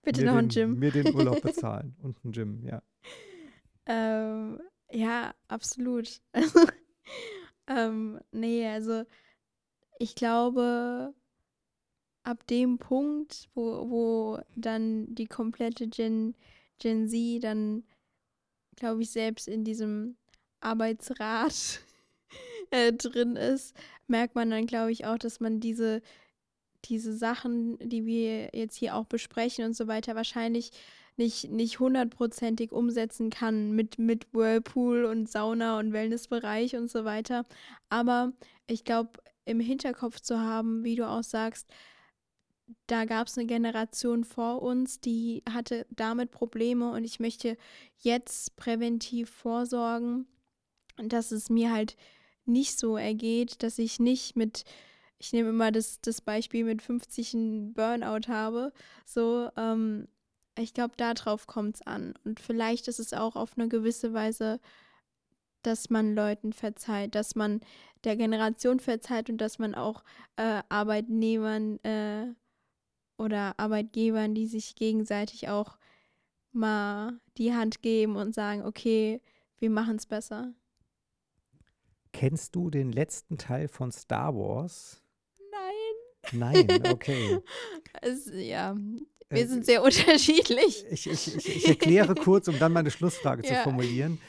Bitte 0.04 0.26
noch 0.26 0.36
ein 0.36 0.50
Gym. 0.50 0.80
mir 0.80 0.92
den 0.92 1.14
Urlaub 1.14 1.42
bezahlen 1.42 1.96
und 2.02 2.24
ein 2.26 2.32
Gym, 2.32 2.64
ja. 2.66 2.82
Ähm, 3.86 4.60
ja, 4.92 5.34
absolut. 5.48 6.22
ähm, 7.68 8.20
nee, 8.32 8.68
also 8.68 9.04
ich 10.00 10.16
glaube, 10.16 11.14
ab 12.24 12.46
dem 12.48 12.78
Punkt, 12.78 13.50
wo, 13.56 13.90
wo 13.90 14.40
dann 14.56 15.14
die 15.14 15.28
komplette 15.28 15.88
Gen, 15.88 16.36
Gen 16.80 17.08
Z 17.08 17.44
dann, 17.44 17.84
glaube 18.76 19.02
ich, 19.02 19.12
selbst 19.12 19.48
in 19.48 19.64
diesem 19.64 20.18
Arbeitsrat 20.60 21.82
äh, 22.72 22.94
drin 22.94 23.36
ist, 23.36 23.76
merkt 24.08 24.36
man 24.36 24.50
dann, 24.50 24.68
glaube 24.68 24.92
ich, 24.92 25.06
auch, 25.06 25.18
dass 25.18 25.40
man 25.40 25.60
diese, 25.60 26.02
diese 26.86 27.16
Sachen, 27.16 27.78
die 27.80 28.06
wir 28.06 28.50
jetzt 28.54 28.76
hier 28.76 28.96
auch 28.96 29.06
besprechen 29.06 29.66
und 29.66 29.76
so 29.76 29.88
weiter, 29.88 30.16
wahrscheinlich 30.16 30.72
nicht, 31.18 31.52
nicht 31.52 31.80
hundertprozentig 31.80 32.72
umsetzen 32.72 33.30
kann 33.30 33.72
mit, 33.72 34.00
mit 34.00 34.34
Whirlpool 34.34 35.06
und 35.06 35.30
Sauna 35.30 35.78
und 35.80 35.94
Wellnessbereich 35.94 36.76
und 36.76 36.90
so 36.90 37.06
weiter. 37.06 37.46
Aber 37.90 38.34
ich 38.68 38.84
glaube, 38.84 39.12
im 39.46 39.60
Hinterkopf 39.60 40.20
zu 40.22 40.40
haben, 40.40 40.84
wie 40.84 40.96
du 40.96 41.08
auch 41.08 41.24
sagst, 41.24 41.68
da 42.88 43.06
gab 43.06 43.28
es 43.28 43.38
eine 43.38 43.48
Generation 43.48 44.24
vor 44.24 44.62
uns, 44.62 45.00
die 45.00 45.44
hatte 45.50 45.86
damit 45.90 46.32
Probleme 46.32 46.92
und 46.92 47.04
ich 47.04 47.20
möchte 47.20 47.58
jetzt 48.00 48.56
präventiv 48.56 49.30
vorsorgen, 49.30 50.28
dass 50.98 51.32
es 51.32 51.50
mir 51.50 51.72
halt 51.72 51.96
nicht 52.46 52.78
so 52.78 52.98
ergeht, 52.98 53.64
dass 53.64 53.80
ich 53.80 54.00
nicht 54.00 54.36
mit, 54.36 54.64
ich 55.18 55.34
nehme 55.34 55.50
immer 55.50 55.72
das, 55.72 56.02
das 56.02 56.22
Beispiel 56.22 56.64
mit 56.64 56.82
50 56.82 57.34
einen 57.34 57.74
Burnout 57.74 58.28
habe, 58.28 58.74
so, 59.06 59.50
ähm, 59.58 60.08
ich 60.58 60.74
glaube, 60.74 60.96
darauf 60.98 61.48
kommt 61.48 61.76
es 61.76 61.82
an. 61.88 62.14
Und 62.26 62.40
vielleicht 62.40 62.88
ist 62.88 63.00
es 63.00 63.14
auch 63.14 63.36
auf 63.36 63.58
eine 63.58 63.70
gewisse 63.70 64.14
Weise, 64.14 64.60
dass 65.64 65.90
man 65.90 66.16
Leuten 66.16 66.54
verzeiht, 66.54 67.16
dass 67.16 67.36
man 67.36 67.62
der 68.04 68.18
Generation 68.18 68.80
verzeiht 68.80 69.30
und 69.30 69.38
dass 69.38 69.60
man 69.60 69.76
auch 69.76 70.04
äh, 70.36 70.62
Arbeitnehmern 70.70 71.78
äh, 71.84 72.34
oder 73.22 73.58
Arbeitgebern, 73.58 74.34
die 74.34 74.48
sich 74.48 74.76
gegenseitig 74.76 75.50
auch 75.50 75.78
mal 76.52 77.20
die 77.38 77.54
Hand 77.54 77.82
geben 77.82 78.16
und 78.18 78.34
sagen, 78.34 78.64
okay, 78.64 79.22
wir 79.60 79.70
machen 79.70 79.96
es 79.96 80.06
besser. 80.06 80.54
Kennst 82.14 82.56
du 82.56 82.70
den 82.70 82.92
letzten 82.92 83.38
Teil 83.38 83.68
von 83.68 83.92
Star 83.92 84.36
Wars? 84.36 85.02
Nein. 86.34 86.68
Nein, 86.68 86.86
okay. 86.92 87.40
es, 88.02 88.30
ja, 88.34 88.76
wir 89.30 89.42
äh, 89.44 89.48
sind 89.48 89.66
sehr 89.66 89.82
unterschiedlich. 89.84 90.86
Ich, 90.90 91.10
ich, 91.10 91.36
ich, 91.36 91.56
ich, 91.56 91.68
erkläre 91.68 92.16
kurz, 92.16 92.48
um 92.48 92.60
dann 92.60 92.74
meine 92.74 92.92
Schlussfrage 92.92 93.48
ja. 93.48 93.56
zu 93.56 93.64
formulieren. 93.64 94.20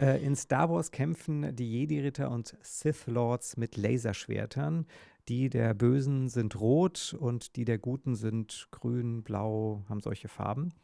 Äh, 0.00 0.24
in 0.24 0.36
Star 0.36 0.70
Wars 0.70 0.90
kämpfen 0.90 1.54
die 1.54 1.70
Jedi-Ritter 1.70 2.30
und 2.30 2.56
Sith-Lords 2.62 3.56
mit 3.56 3.76
Laserschwertern. 3.76 4.86
Die 5.32 5.48
der 5.48 5.72
Bösen 5.72 6.28
sind 6.28 6.60
rot 6.60 7.16
und 7.18 7.56
die 7.56 7.64
der 7.64 7.78
Guten 7.78 8.16
sind 8.16 8.68
grün, 8.70 9.22
blau, 9.22 9.82
haben 9.88 10.00
solche 10.00 10.28
Farben. 10.28 10.74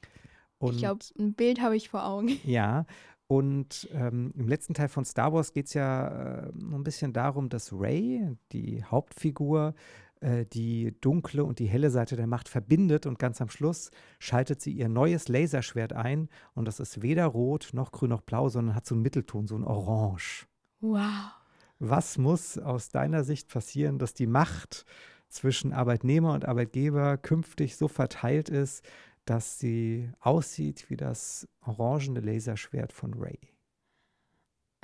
Und, 0.56 0.76
ich 0.76 0.78
glaube, 0.78 1.04
ein 1.18 1.34
Bild 1.34 1.60
habe 1.60 1.76
ich 1.76 1.90
vor 1.90 2.06
Augen. 2.06 2.28
Ja, 2.44 2.86
und 3.26 3.90
ähm, 3.92 4.32
im 4.38 4.48
letzten 4.48 4.72
Teil 4.72 4.88
von 4.88 5.04
Star 5.04 5.34
Wars 5.34 5.52
geht 5.52 5.66
es 5.66 5.74
ja 5.74 6.46
äh, 6.46 6.48
ein 6.48 6.82
bisschen 6.82 7.12
darum, 7.12 7.50
dass 7.50 7.74
Ray, 7.74 8.38
die 8.52 8.82
Hauptfigur, 8.82 9.74
äh, 10.20 10.46
die 10.46 10.98
dunkle 11.02 11.44
und 11.44 11.58
die 11.58 11.66
helle 11.66 11.90
Seite 11.90 12.16
der 12.16 12.26
Macht 12.26 12.48
verbindet 12.48 13.04
und 13.04 13.18
ganz 13.18 13.42
am 13.42 13.50
Schluss 13.50 13.90
schaltet 14.18 14.62
sie 14.62 14.72
ihr 14.72 14.88
neues 14.88 15.28
Laserschwert 15.28 15.92
ein 15.92 16.30
und 16.54 16.64
das 16.64 16.80
ist 16.80 17.02
weder 17.02 17.26
rot 17.26 17.68
noch 17.74 17.92
grün 17.92 18.08
noch 18.08 18.22
blau, 18.22 18.48
sondern 18.48 18.74
hat 18.74 18.86
so 18.86 18.94
einen 18.94 19.02
Mittelton, 19.02 19.46
so 19.46 19.56
ein 19.56 19.64
Orange. 19.64 20.46
Wow. 20.80 21.37
Was 21.78 22.18
muss 22.18 22.58
aus 22.58 22.88
deiner 22.88 23.22
Sicht 23.22 23.48
passieren, 23.48 23.98
dass 23.98 24.14
die 24.14 24.26
Macht 24.26 24.84
zwischen 25.28 25.72
Arbeitnehmer 25.72 26.32
und 26.32 26.44
Arbeitgeber 26.44 27.18
künftig 27.18 27.76
so 27.76 27.86
verteilt 27.86 28.48
ist, 28.48 28.84
dass 29.24 29.58
sie 29.58 30.10
aussieht 30.20 30.90
wie 30.90 30.96
das 30.96 31.46
orangene 31.60 32.20
Laserschwert 32.20 32.92
von 32.92 33.14
Ray? 33.14 33.38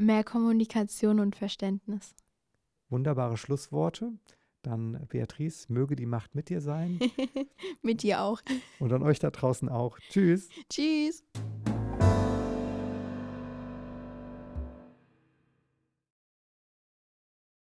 Mehr 0.00 0.22
Kommunikation 0.22 1.18
und 1.18 1.34
Verständnis. 1.34 2.14
Wunderbare 2.90 3.36
Schlussworte. 3.36 4.12
Dann, 4.62 5.06
Beatrice, 5.08 5.66
möge 5.72 5.94
die 5.96 6.06
Macht 6.06 6.34
mit 6.34 6.48
dir 6.48 6.60
sein. 6.60 6.98
mit 7.82 8.02
dir 8.02 8.22
auch. 8.22 8.40
Und 8.78 8.92
an 8.92 9.02
euch 9.02 9.18
da 9.18 9.30
draußen 9.30 9.68
auch. 9.68 9.98
Tschüss. 10.10 10.48
Tschüss. 10.70 11.22